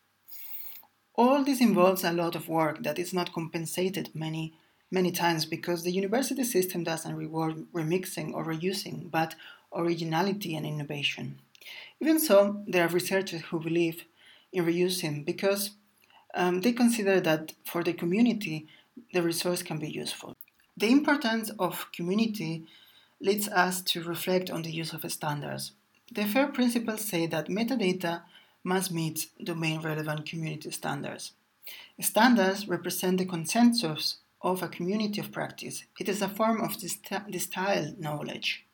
All 1.17 1.43
this 1.43 1.62
involves 1.62 2.04
a 2.04 2.12
lot 2.12 2.36
of 2.36 2.49
work 2.49 2.84
that 2.84 2.99
is 2.99 3.13
not 3.13 3.34
compensated 3.34 4.10
many 4.13 4.54
many 4.91 5.12
times 5.12 5.45
because 5.45 5.84
the 5.84 5.91
university 5.91 6.43
system 6.43 6.84
doesn't 6.84 7.15
reward 7.15 7.65
remixing 7.73 8.34
or 8.34 8.45
reusing, 8.45 9.10
but 9.10 9.36
originality 9.73 10.56
and 10.56 10.65
innovation. 10.65 11.39
Even 11.99 12.19
so, 12.19 12.63
there 12.67 12.86
are 12.86 12.89
researchers 12.89 13.41
who 13.41 13.60
believe 13.60 14.06
in 14.54 14.65
reusing 14.65 15.25
because 15.25 15.71
um, 16.34 16.62
they 16.62 16.71
consider 16.71 17.19
that 17.19 17.54
for 17.65 17.84
the 17.84 17.93
community, 17.93 18.67
the 19.13 19.21
resource 19.21 19.63
can 19.63 19.80
be 19.80 19.89
useful. 19.89 20.36
The 20.78 20.91
importance 20.91 21.49
of 21.58 21.91
community 21.91 22.65
leads 23.19 23.47
us 23.47 23.82
to 23.82 24.04
reflect 24.04 24.49
on 24.49 24.62
the 24.62 24.71
use 24.71 24.93
of 24.93 25.10
standards. 25.12 25.71
The 26.12 26.25
FAIR 26.25 26.47
principles 26.47 27.01
say 27.01 27.25
that 27.28 27.47
metadata 27.47 28.21
must 28.65 28.91
meet 28.91 29.28
domain 29.43 29.80
relevant 29.80 30.25
community 30.25 30.71
standards. 30.71 31.34
Standards 31.99 32.67
represent 32.67 33.19
the 33.19 33.25
consensus 33.25 34.17
of 34.41 34.62
a 34.62 34.67
community 34.67 35.21
of 35.21 35.32
practice. 35.32 35.86
It 35.99 36.10
is 36.10 36.21
a 36.21 36.30
form 36.30 36.62
of 36.62 36.78
distilled 36.78 37.99
knowledge. 37.99 38.65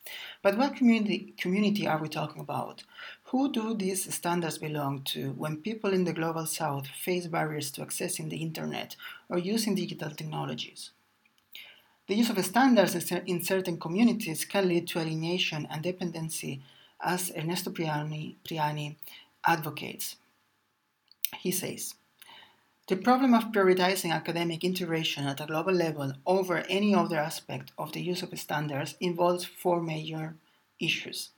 But 0.42 0.58
what 0.58 0.76
community, 0.76 1.34
community 1.38 1.88
are 1.88 2.02
we 2.02 2.10
talking 2.10 2.42
about? 2.42 2.84
Who 3.26 3.52
do 3.52 3.76
these 3.76 4.14
standards 4.14 4.58
belong 4.58 5.04
to 5.14 5.32
when 5.34 5.58
people 5.58 5.94
in 5.94 6.06
the 6.06 6.14
global 6.14 6.46
south 6.46 6.88
face 6.88 7.28
barriers 7.28 7.70
to 7.72 7.86
accessing 7.86 8.30
the 8.30 8.42
internet 8.42 8.96
or 9.30 9.38
using 9.38 9.76
digital 9.76 10.10
technologies? 10.10 10.92
The 12.08 12.16
use 12.16 12.30
of 12.30 12.44
standards 12.44 12.96
in 13.12 13.44
certain 13.44 13.80
communities 13.80 14.44
can 14.44 14.68
lead 14.68 14.88
to 14.90 15.00
alienation 15.00 15.68
and 15.70 15.82
dependency, 15.84 16.62
as 17.00 17.32
Ernesto 17.38 17.72
Priani, 17.72 18.36
Priani 18.44 18.96
advocates. 19.46 20.16
He 21.40 21.52
says, 21.52 21.96
the 22.88 22.98
problem 22.98 23.34
of 23.34 23.54
prioritizing 23.54 24.12
academic 24.12 24.64
integration 24.64 25.26
at 25.26 25.40
a 25.40 25.46
global 25.46 25.72
level 25.72 26.14
over 26.26 26.66
any 26.68 26.94
other 26.94 27.18
aspect 27.18 27.72
of 27.78 27.94
the 27.94 28.02
use 28.02 28.22
of 28.22 28.38
standards 28.38 28.96
involves 29.00 29.46
four 29.46 29.82
major 29.82 30.36
issues. 30.80 31.30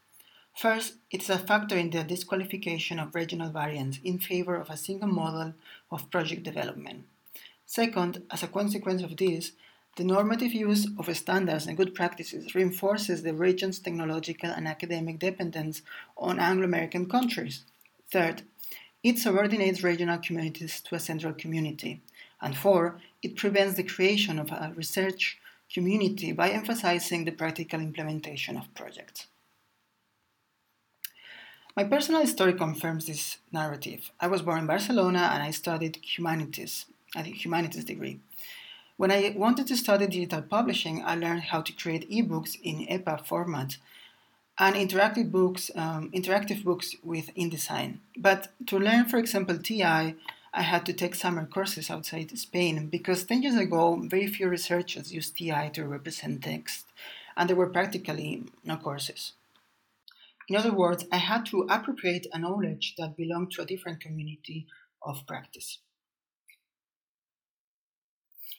First, 0.55 0.95
it 1.11 1.21
is 1.21 1.29
a 1.29 1.37
factor 1.37 1.77
in 1.77 1.89
the 1.89 2.03
disqualification 2.03 2.97
of 2.97 3.13
regional 3.13 3.51
variants 3.51 3.99
in 4.03 4.19
favor 4.19 4.55
of 4.55 4.69
a 4.69 4.77
single 4.77 5.09
model 5.09 5.53
of 5.91 6.09
project 6.09 6.43
development. 6.43 7.05
Second, 7.65 8.23
as 8.31 8.43
a 8.43 8.47
consequence 8.47 9.03
of 9.03 9.17
this, 9.17 9.51
the 9.95 10.03
normative 10.03 10.53
use 10.53 10.87
of 10.97 11.15
standards 11.15 11.67
and 11.67 11.77
good 11.77 11.93
practices 11.93 12.55
reinforces 12.55 13.21
the 13.21 13.33
region's 13.33 13.79
technological 13.79 14.49
and 14.49 14.67
academic 14.67 15.19
dependence 15.19 15.83
on 16.17 16.39
Anglo 16.39 16.65
American 16.65 17.07
countries. 17.07 17.63
Third, 18.13 18.43
it 19.01 19.17
subordinates 19.17 19.81
regional 19.81 20.19
communities 20.19 20.79
to 20.81 20.93
a 20.93 20.99
central 20.99 21.33
community. 21.33 22.03
And 22.39 22.55
four, 22.55 23.01
it 23.23 23.35
prevents 23.35 23.75
the 23.75 23.89
creation 23.95 24.37
of 24.37 24.51
a 24.51 24.71
research 24.75 25.39
community 25.73 26.31
by 26.31 26.51
emphasizing 26.51 27.25
the 27.25 27.31
practical 27.31 27.79
implementation 27.79 28.55
of 28.55 28.71
projects. 28.75 29.25
My 31.75 31.85
personal 31.85 32.27
story 32.27 32.53
confirms 32.53 33.07
this 33.07 33.37
narrative. 33.51 34.11
I 34.19 34.27
was 34.27 34.43
born 34.43 34.59
in 34.59 34.67
Barcelona 34.67 35.31
and 35.33 35.41
I 35.41 35.49
studied 35.49 35.97
humanities, 36.03 36.85
a 37.15 37.23
humanities 37.23 37.85
degree. 37.85 38.19
When 38.95 39.11
I 39.11 39.33
wanted 39.35 39.65
to 39.67 39.75
study 39.75 40.05
digital 40.05 40.43
publishing, 40.43 41.03
I 41.03 41.15
learned 41.15 41.45
how 41.45 41.61
to 41.61 41.73
create 41.73 42.11
ebooks 42.11 42.59
in 42.61 42.85
EPUB 42.85 43.25
format 43.25 43.77
and 44.59 44.75
interactive 44.75 45.31
books, 45.31 45.71
um, 45.75 46.11
interactive 46.11 46.63
books 46.63 46.95
with 47.03 47.33
InDesign. 47.35 47.99
But 48.17 48.49
to 48.67 48.77
learn, 48.77 49.05
for 49.05 49.17
example, 49.17 49.57
TEI, 49.57 50.15
I 50.53 50.61
had 50.61 50.85
to 50.85 50.93
take 50.93 51.15
summer 51.15 51.47
courses 51.47 51.89
outside 51.89 52.37
Spain 52.37 52.87
because 52.87 53.23
10 53.23 53.41
years 53.41 53.55
ago, 53.55 53.99
very 54.07 54.27
few 54.27 54.47
researchers 54.47 55.11
used 55.11 55.35
TEI 55.35 55.71
to 55.73 55.87
represent 55.87 56.43
text, 56.43 56.85
and 57.35 57.49
there 57.49 57.55
were 57.55 57.69
practically 57.69 58.43
no 58.63 58.77
courses. 58.77 59.33
In 60.47 60.55
other 60.55 60.73
words, 60.73 61.05
I 61.11 61.17
had 61.17 61.45
to 61.47 61.65
appropriate 61.69 62.27
a 62.31 62.37
knowledge 62.37 62.95
that 62.97 63.17
belonged 63.17 63.51
to 63.53 63.63
a 63.63 63.65
different 63.65 64.01
community 64.01 64.67
of 65.01 65.25
practice. 65.25 65.79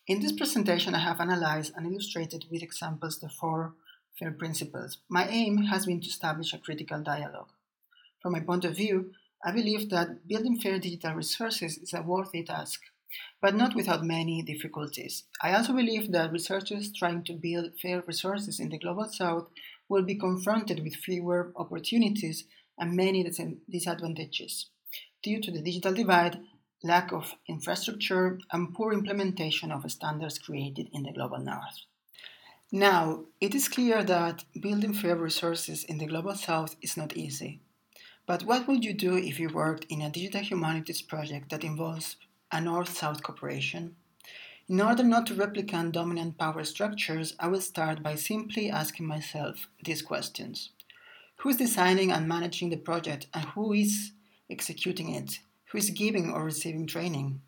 In 0.06 0.20
this 0.20 0.32
presentation, 0.32 0.94
I 0.94 0.98
have 0.98 1.20
analyzed 1.20 1.72
and 1.76 1.86
illustrated 1.86 2.46
with 2.50 2.62
examples 2.62 3.18
the 3.18 3.28
four 3.28 3.74
FAIR 4.18 4.32
principles. 4.32 4.98
My 5.08 5.26
aim 5.28 5.64
has 5.64 5.86
been 5.86 6.00
to 6.00 6.08
establish 6.08 6.52
a 6.52 6.58
critical 6.58 7.02
dialogue. 7.02 7.50
From 8.20 8.32
my 8.32 8.40
point 8.40 8.64
of 8.64 8.76
view, 8.76 9.12
I 9.44 9.52
believe 9.52 9.90
that 9.90 10.26
building 10.26 10.58
fair 10.58 10.78
digital 10.78 11.14
resources 11.14 11.78
is 11.78 11.92
a 11.92 12.02
worthy 12.02 12.42
task, 12.42 12.80
but 13.40 13.54
not 13.54 13.74
without 13.74 14.04
many 14.04 14.42
difficulties. 14.42 15.24
I 15.42 15.52
also 15.52 15.72
believe 15.72 16.12
that 16.12 16.32
researchers 16.32 16.92
trying 16.92 17.24
to 17.24 17.32
build 17.34 17.78
fair 17.80 18.02
resources 18.06 18.60
in 18.60 18.70
the 18.70 18.78
global 18.78 19.08
south 19.08 19.48
will 19.88 20.04
be 20.04 20.14
confronted 20.14 20.82
with 20.82 20.96
fewer 20.96 21.52
opportunities 21.56 22.44
and 22.78 22.96
many 22.96 23.22
disadvantages 23.70 24.70
due 25.22 25.40
to 25.40 25.50
the 25.50 25.62
digital 25.62 25.92
divide 25.92 26.38
lack 26.84 27.12
of 27.12 27.34
infrastructure, 27.48 28.38
and 28.52 28.74
poor 28.74 28.92
implementation 28.92 29.72
of 29.72 29.90
standards 29.90 30.38
created 30.38 30.86
in 30.92 31.02
the 31.02 31.12
global 31.12 31.38
north. 31.38 31.80
Now, 32.74 33.26
it 33.40 33.54
is 33.54 33.68
clear 33.68 34.02
that 34.02 34.42
building 34.60 34.94
fair 34.94 35.14
resources 35.14 35.84
in 35.84 35.98
the 35.98 36.06
global 36.06 36.34
south 36.34 36.74
is 36.82 36.96
not 36.96 37.16
easy. 37.16 37.60
But 38.26 38.42
what 38.42 38.66
would 38.66 38.84
you 38.84 38.92
do 38.92 39.16
if 39.16 39.38
you 39.38 39.48
worked 39.48 39.84
in 39.88 40.02
a 40.02 40.10
digital 40.10 40.40
humanities 40.40 41.00
project 41.00 41.50
that 41.50 41.62
involves 41.62 42.16
a 42.50 42.60
north 42.60 42.96
south 42.96 43.22
cooperation? 43.22 43.94
In 44.68 44.80
order 44.80 45.04
not 45.04 45.26
to 45.26 45.34
replicate 45.36 45.92
dominant 45.92 46.36
power 46.36 46.64
structures, 46.64 47.36
I 47.38 47.46
will 47.46 47.60
start 47.60 48.02
by 48.02 48.16
simply 48.16 48.72
asking 48.72 49.06
myself 49.06 49.68
these 49.84 50.02
questions 50.02 50.70
Who 51.36 51.50
is 51.50 51.58
designing 51.58 52.10
and 52.10 52.26
managing 52.26 52.70
the 52.70 52.76
project, 52.76 53.28
and 53.32 53.44
who 53.50 53.72
is 53.72 54.10
executing 54.50 55.14
it? 55.14 55.38
who 55.66 55.78
is 55.78 55.90
giving 55.90 56.30
or 56.30 56.44
receiving 56.44 56.86
training, 56.86 57.40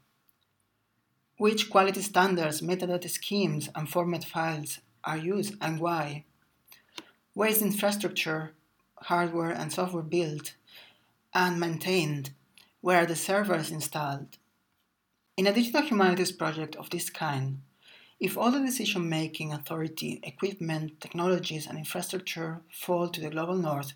which 1.39 1.70
quality 1.70 2.03
standards, 2.03 2.61
metadata 2.61 3.09
schemes, 3.09 3.68
and 3.74 3.89
format 3.89 4.24
files 4.24 4.81
are 5.07 5.16
used 5.16 5.54
and 5.61 5.80
why, 5.80 6.24
where 7.32 7.48
is 7.48 7.62
infrastructure 7.62 8.52
hardware 8.96 9.50
and 9.50 9.72
software 9.72 10.02
built 10.02 10.54
and 11.32 11.61
maintained? 11.61 12.30
Where 12.80 13.02
are 13.02 13.07
the 13.07 13.16
servers 13.16 13.70
installed? 13.70 14.38
In 15.36 15.46
a 15.46 15.52
digital 15.52 15.82
humanities 15.82 16.32
project 16.32 16.76
of 16.76 16.90
this 16.90 17.11
kind, 17.11 17.61
if 18.18 18.38
all 18.38 18.50
the 18.50 18.61
decision 18.61 19.09
making 19.09 19.52
authority, 19.52 20.20
equipment, 20.22 21.00
technologies, 21.00 21.66
and 21.66 21.76
infrastructure 21.76 22.62
fall 22.72 23.09
to 23.11 23.20
the 23.20 23.28
global 23.28 23.57
north, 23.57 23.92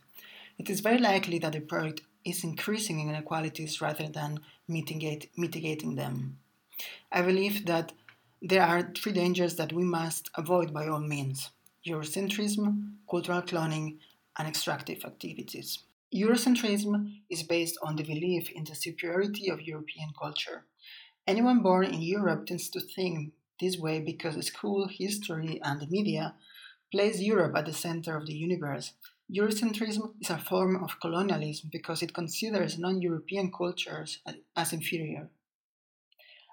it 0.58 0.68
is 0.68 0.80
very 0.80 0.98
likely 0.98 1.38
that 1.38 1.52
the 1.52 1.60
project 1.60 2.02
is 2.24 2.44
increasing 2.44 3.00
inequalities 3.00 3.80
rather 3.80 4.08
than 4.08 4.40
mitigate, 4.68 5.30
mitigating 5.36 5.94
them. 5.94 6.38
I 7.10 7.22
believe 7.22 7.64
that 7.66 7.92
there 8.42 8.62
are 8.62 8.90
three 8.96 9.12
dangers 9.12 9.56
that 9.56 9.72
we 9.72 9.84
must 9.84 10.30
avoid 10.34 10.72
by 10.72 10.86
all 10.88 11.00
means 11.00 11.50
Eurocentrism, 11.86 12.94
cultural 13.10 13.42
cloning, 13.42 13.98
and 14.38 14.48
extractive 14.48 15.04
activities. 15.04 15.80
Eurocentrism 16.14 17.20
is 17.30 17.42
based 17.42 17.78
on 17.82 17.96
the 17.96 18.02
belief 18.02 18.50
in 18.50 18.64
the 18.64 18.74
superiority 18.74 19.48
of 19.48 19.62
European 19.62 20.10
culture. 20.18 20.64
Anyone 21.26 21.62
born 21.62 21.86
in 21.86 22.02
Europe 22.02 22.46
tends 22.46 22.68
to 22.70 22.80
think 22.80 23.32
this 23.60 23.78
way 23.78 24.00
because 24.00 24.44
school, 24.46 24.88
history, 24.88 25.60
and 25.62 25.80
the 25.80 25.86
media 25.86 26.34
place 26.90 27.20
Europe 27.20 27.56
at 27.56 27.66
the 27.66 27.72
center 27.72 28.16
of 28.16 28.26
the 28.26 28.34
universe. 28.34 28.94
Eurocentrism 29.32 30.14
is 30.20 30.30
a 30.30 30.38
form 30.38 30.82
of 30.82 30.98
colonialism 31.00 31.68
because 31.70 32.02
it 32.02 32.14
considers 32.14 32.78
non 32.78 33.00
European 33.00 33.52
cultures 33.52 34.18
as 34.56 34.72
inferior. 34.72 35.30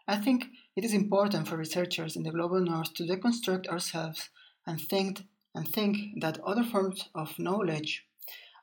I 0.07 0.17
think 0.17 0.45
it 0.77 0.85
is 0.85 0.93
important 0.93 1.47
for 1.47 1.57
researchers 1.57 2.15
in 2.15 2.21
the 2.21 2.29
global 2.29 2.61
north 2.61 2.93
to 2.93 3.03
deconstruct 3.03 3.67
ourselves 3.67 4.29
and 4.67 4.79
think, 4.79 5.23
and 5.55 5.67
think 5.67 5.97
that 6.21 6.39
other 6.45 6.63
forms 6.63 7.09
of 7.15 7.39
knowledge 7.39 8.05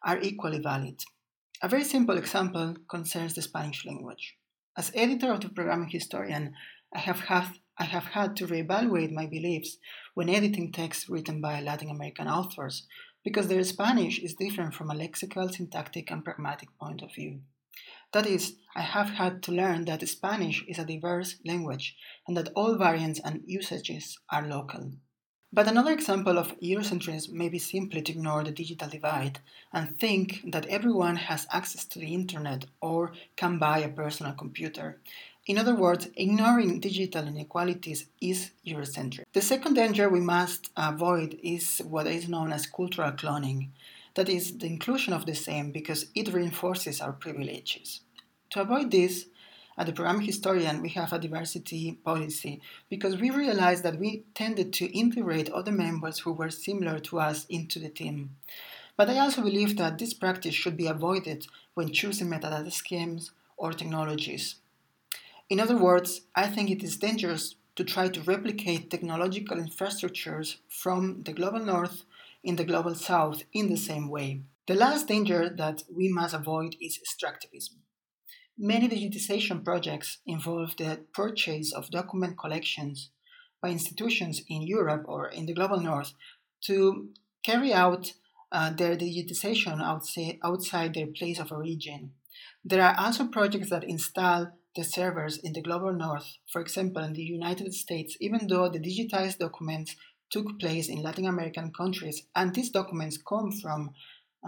are 0.05 0.21
equally 0.21 0.61
valid. 0.61 1.03
A 1.61 1.69
very 1.69 1.83
simple 1.83 2.17
example 2.17 2.77
concerns 2.89 3.35
the 3.35 3.43
Spanish 3.43 3.85
language. 3.85 4.37
As 4.79 4.93
editor 4.95 5.33
of 5.33 5.41
the 5.41 5.49
programming 5.49 5.89
historian, 5.89 6.55
I 6.95 7.01
have 7.01 7.19
had, 7.19 7.49
I 7.79 7.85
have 7.85 8.05
had 8.05 8.37
to 8.37 8.47
reevaluate 8.47 9.11
my 9.11 9.27
beliefs 9.27 9.79
when 10.15 10.29
editing 10.29 10.71
texts 10.71 11.09
written 11.09 11.41
by 11.41 11.61
Latin 11.61 11.91
American 11.91 12.29
authors, 12.29 12.87
because 13.25 13.49
their 13.49 13.65
Spanish 13.65 14.21
is 14.21 14.35
different 14.35 14.75
from 14.75 14.89
a 14.89 14.95
lexical, 14.95 15.53
syntactic, 15.53 16.13
and 16.13 16.25
pragmatic 16.25 16.69
point 16.79 17.03
of 17.03 17.13
view. 17.13 17.41
That 18.15 18.29
is, 18.29 18.55
I 18.77 18.83
have 18.83 19.11
had 19.11 19.43
to 19.43 19.51
learn 19.51 19.87
that 19.87 20.09
Spanish 20.09 20.65
is 20.69 20.79
a 20.79 20.85
diverse 20.85 21.35
language 21.45 21.97
and 22.29 22.37
that 22.37 22.53
all 22.55 22.77
variants 22.77 23.19
and 23.19 23.43
usages 23.45 24.21
are 24.31 24.47
local. 24.47 24.93
But 25.53 25.67
another 25.67 25.91
example 25.91 26.39
of 26.39 26.57
Eurocentrism 26.61 27.31
may 27.33 27.49
be 27.49 27.59
simply 27.59 28.03
to 28.03 28.13
ignore 28.13 28.45
the 28.45 28.53
digital 28.53 28.89
divide 28.89 29.41
and 29.73 29.99
think 29.99 30.43
that 30.53 30.67
everyone 30.67 31.17
has 31.17 31.49
access 31.51 31.85
to 31.87 31.99
the 31.99 32.15
internet 32.15 32.67
or 32.81 33.15
can 33.35 33.59
buy 33.59 33.79
a 33.79 33.89
personal 33.89 34.35
computer. 34.35 35.01
In 35.47 35.59
other 35.59 35.75
words, 35.75 36.09
ignoring 36.15 36.79
digital 36.79 37.27
inequalities 37.27 38.07
is 38.21 38.53
Eurocentric. 38.65 39.25
The 39.33 39.43
second 39.43 39.75
danger 39.75 40.09
we 40.09 40.21
must 40.21 40.71
avoid 40.77 41.37
is 41.43 41.79
what 41.79 42.07
is 42.07 42.29
known 42.29 42.53
as 42.53 42.67
cultural 42.67 43.11
cloning. 43.11 43.71
That 44.15 44.29
is, 44.29 44.59
the 44.59 44.67
inclusion 44.67 45.13
of 45.13 45.27
the 45.27 45.35
same 45.35 45.73
because 45.73 46.07
it 46.15 46.33
reinforces 46.33 47.01
our 47.01 47.13
privileges. 47.13 48.01
To 48.51 48.61
avoid 48.61 48.91
this, 48.91 49.27
at 49.77 49.87
the 49.87 49.93
program 49.93 50.21
historian, 50.21 50.83
we 50.83 50.91
have 50.91 51.13
a 51.13 51.19
diversity 51.19 51.99
policy 52.05 52.61
because 52.89 53.21
we 53.21 53.31
realized 53.31 53.83
that 53.83 53.99
we 53.99 54.23
tended 54.35 54.73
to 54.75 54.97
integrate 54.97 55.51
other 55.51 55.73
members 55.73 56.21
who 56.21 56.33
were 56.33 56.51
similar 56.51 57.01
to 57.01 57.19
us 57.19 57.45
into 57.47 57.81
the 57.81 57.89
team. 57.89 58.37
But 58.97 59.11
I 59.11 59.19
also 59.19 59.43
believe 59.43 59.77
that 59.79 59.99
this 59.99 60.15
practice 60.15 60.55
should 60.55 60.77
be 60.77 60.87
avoided 60.87 61.49
when 61.75 61.93
choosing 61.93 62.29
metadata 62.29 62.73
schemes 62.73 63.33
or 63.57 63.73
technologies. 63.73 64.57
In 65.51 65.59
other 65.59 65.77
words, 65.77 66.21
I 66.37 66.47
think 66.47 66.71
it 66.71 66.85
is 66.85 66.97
dangerous 66.97 67.57
to 67.75 67.83
try 67.83 68.09
to 68.09 68.23
replicate 68.23 68.91
technological 68.91 69.57
infrastructures 69.57 70.59
from 70.69 71.25
the 71.25 71.33
global 71.33 71.59
north 71.65 72.05
in 72.45 72.57
the 72.57 72.65
global 72.65 72.95
south 72.95 73.43
in 73.53 73.69
the 73.69 73.77
same 73.77 74.09
way. 74.09 74.43
The 74.67 74.75
last 74.75 75.09
danger 75.09 75.49
that 75.49 75.83
we 75.95 76.09
must 76.09 76.35
avoid 76.35 76.77
is 76.81 76.99
extractivism. 76.99 77.79
Many 78.57 78.89
digitization 78.89 79.65
projects 79.65 80.19
involve 80.27 80.77
the 80.77 81.01
purchase 81.13 81.73
of 81.73 81.91
document 81.91 82.39
collections 82.39 83.11
by 83.61 83.71
institutions 83.71 84.43
in 84.49 84.63
Europe 84.63 85.05
or 85.09 85.29
in 85.29 85.47
the 85.47 85.55
global 85.55 85.81
north 85.81 86.13
to 86.67 87.09
carry 87.43 87.73
out 87.73 88.13
uh, 88.53 88.71
their 88.71 88.97
digitization 88.97 89.83
outside, 89.83 90.39
outside 90.45 90.95
their 90.95 91.09
place 91.09 91.41
of 91.41 91.51
origin. 91.51 92.13
There 92.65 92.83
are 92.83 92.95
also 92.97 93.27
projects 93.27 93.71
that 93.71 93.85
install 93.85 94.53
the 94.77 94.85
servers 94.85 95.39
in 95.39 95.53
the 95.53 95.63
global 95.63 95.93
north, 95.93 96.39
for 96.51 96.61
example, 96.61 97.03
in 97.03 97.13
the 97.13 97.23
United 97.23 97.75
States, 97.75 98.17
even 98.21 98.47
though 98.47 98.69
the 98.69 98.81
digitized 98.81 99.39
documents 99.39 99.97
took 100.31 100.59
place 100.59 100.89
in 100.89 101.03
Latin 101.03 101.27
American 101.27 101.73
countries, 101.73 102.27
and 102.35 102.55
these 102.55 102.71
documents 102.71 103.19
come 103.19 103.53
from 103.53 103.95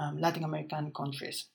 um, 0.00 0.18
Latin 0.18 0.44
American 0.44 0.92
countries. 0.92 1.46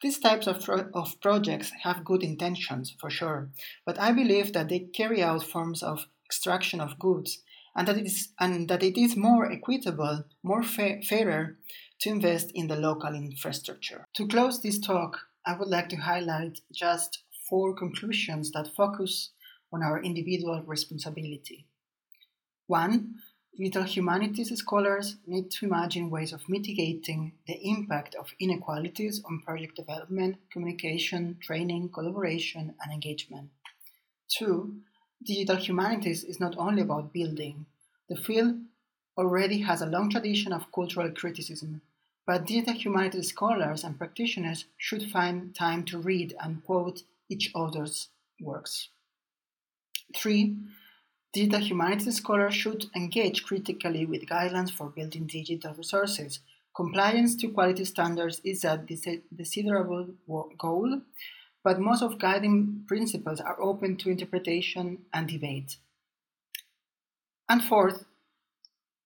These 0.00 0.18
types 0.18 0.46
of, 0.46 0.64
pro- 0.64 0.90
of 0.94 1.20
projects 1.20 1.70
have 1.82 2.04
good 2.04 2.22
intentions, 2.22 2.94
for 3.00 3.10
sure, 3.10 3.50
but 3.86 3.98
I 4.00 4.12
believe 4.12 4.52
that 4.52 4.68
they 4.68 4.80
carry 4.80 5.22
out 5.22 5.44
forms 5.44 5.82
of 5.82 6.06
extraction 6.26 6.80
of 6.80 6.98
goods 6.98 7.42
and 7.76 7.86
that 7.88 7.96
it 7.96 8.06
is, 8.06 8.28
and 8.38 8.68
that 8.68 8.82
it 8.82 8.98
is 8.98 9.16
more 9.16 9.50
equitable, 9.50 10.24
more 10.42 10.62
fa- 10.62 11.02
fairer 11.02 11.56
to 12.00 12.10
invest 12.10 12.50
in 12.54 12.66
the 12.66 12.76
local 12.76 13.14
infrastructure. 13.14 14.06
To 14.14 14.26
close 14.26 14.60
this 14.60 14.78
talk, 14.78 15.18
I 15.46 15.56
would 15.56 15.68
like 15.68 15.88
to 15.90 15.96
highlight 15.96 16.60
just 16.72 17.22
four 17.48 17.74
conclusions 17.74 18.50
that 18.52 18.74
focus 18.74 19.30
on 19.72 19.82
our 19.82 20.02
individual 20.02 20.62
responsibility. 20.66 21.66
One, 22.66 23.16
Digital 23.54 23.82
humanities 23.82 24.56
scholars 24.56 25.16
need 25.26 25.50
to 25.50 25.66
imagine 25.66 26.08
ways 26.08 26.32
of 26.32 26.48
mitigating 26.48 27.32
the 27.46 27.60
impact 27.62 28.14
of 28.14 28.34
inequalities 28.40 29.22
on 29.26 29.40
project 29.40 29.76
development, 29.76 30.36
communication, 30.50 31.36
training, 31.38 31.90
collaboration, 31.90 32.74
and 32.82 32.92
engagement. 32.92 33.50
Two, 34.28 34.76
digital 35.22 35.56
humanities 35.56 36.24
is 36.24 36.40
not 36.40 36.56
only 36.56 36.80
about 36.80 37.12
building. 37.12 37.66
The 38.08 38.16
field 38.16 38.56
already 39.18 39.60
has 39.60 39.82
a 39.82 39.86
long 39.86 40.08
tradition 40.08 40.54
of 40.54 40.72
cultural 40.72 41.10
criticism, 41.10 41.82
but 42.26 42.46
digital 42.46 42.74
humanities 42.74 43.28
scholars 43.28 43.84
and 43.84 43.98
practitioners 43.98 44.64
should 44.78 45.10
find 45.10 45.54
time 45.54 45.84
to 45.84 45.98
read 45.98 46.34
and 46.40 46.64
quote 46.64 47.02
each 47.28 47.50
other's 47.54 48.08
works. 48.40 48.88
Three, 50.16 50.56
Digital 51.32 51.60
humanities 51.60 52.16
scholars 52.16 52.54
should 52.54 52.90
engage 52.94 53.42
critically 53.44 54.04
with 54.04 54.26
guidelines 54.26 54.70
for 54.70 54.90
building 54.90 55.26
digital 55.26 55.72
resources. 55.72 56.40
Compliance 56.76 57.34
to 57.36 57.48
quality 57.48 57.84
standards 57.86 58.40
is 58.44 58.64
a 58.64 58.84
desirable 59.34 60.08
goal, 60.58 61.00
but 61.64 61.80
most 61.80 62.02
of 62.02 62.18
guiding 62.18 62.84
principles 62.86 63.40
are 63.40 63.60
open 63.62 63.96
to 63.96 64.10
interpretation 64.10 64.98
and 65.14 65.28
debate. 65.28 65.76
And 67.48 67.62
fourth, 67.62 68.04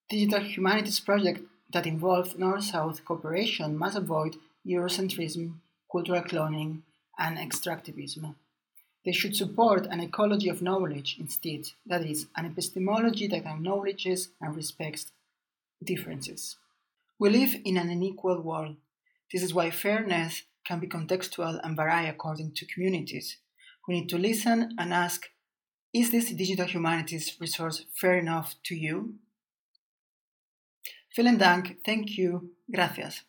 digital 0.08 0.40
humanities 0.40 0.98
projects 1.00 1.42
that 1.72 1.86
involve 1.86 2.38
North-South 2.38 3.04
cooperation 3.04 3.76
must 3.76 3.96
avoid 3.96 4.36
Eurocentrism, 4.66 5.54
cultural 5.90 6.22
cloning, 6.22 6.82
and 7.18 7.38
extractivism. 7.38 8.34
They 9.06 9.12
should 9.12 9.36
support 9.36 9.86
an 9.86 10.00
ecology 10.00 10.48
of 10.48 10.60
knowledge 10.60 11.16
instead, 11.20 11.70
that 11.86 12.04
is, 12.04 12.26
an 12.36 12.44
epistemology 12.44 13.28
that 13.28 13.46
acknowledges 13.46 14.30
and 14.40 14.56
respects 14.56 15.12
differences. 15.82 16.56
We 17.16 17.30
live 17.30 17.54
in 17.64 17.76
an 17.76 17.88
unequal 17.88 18.40
world. 18.40 18.74
This 19.32 19.44
is 19.44 19.54
why 19.54 19.70
fairness 19.70 20.42
can 20.66 20.80
be 20.80 20.88
contextual 20.88 21.60
and 21.62 21.76
vary 21.76 22.08
according 22.08 22.54
to 22.54 22.66
communities. 22.66 23.36
We 23.86 23.94
need 23.94 24.08
to 24.08 24.18
listen 24.18 24.74
and 24.76 24.92
ask 24.92 25.30
Is 25.92 26.10
this 26.10 26.32
digital 26.32 26.66
humanities 26.66 27.36
resource 27.40 27.86
fair 27.94 28.18
enough 28.18 28.56
to 28.64 28.74
you? 28.74 29.14
Vielen 31.14 31.38
Dank, 31.38 31.78
thank 31.84 32.18
you, 32.18 32.50
gracias. 32.70 33.22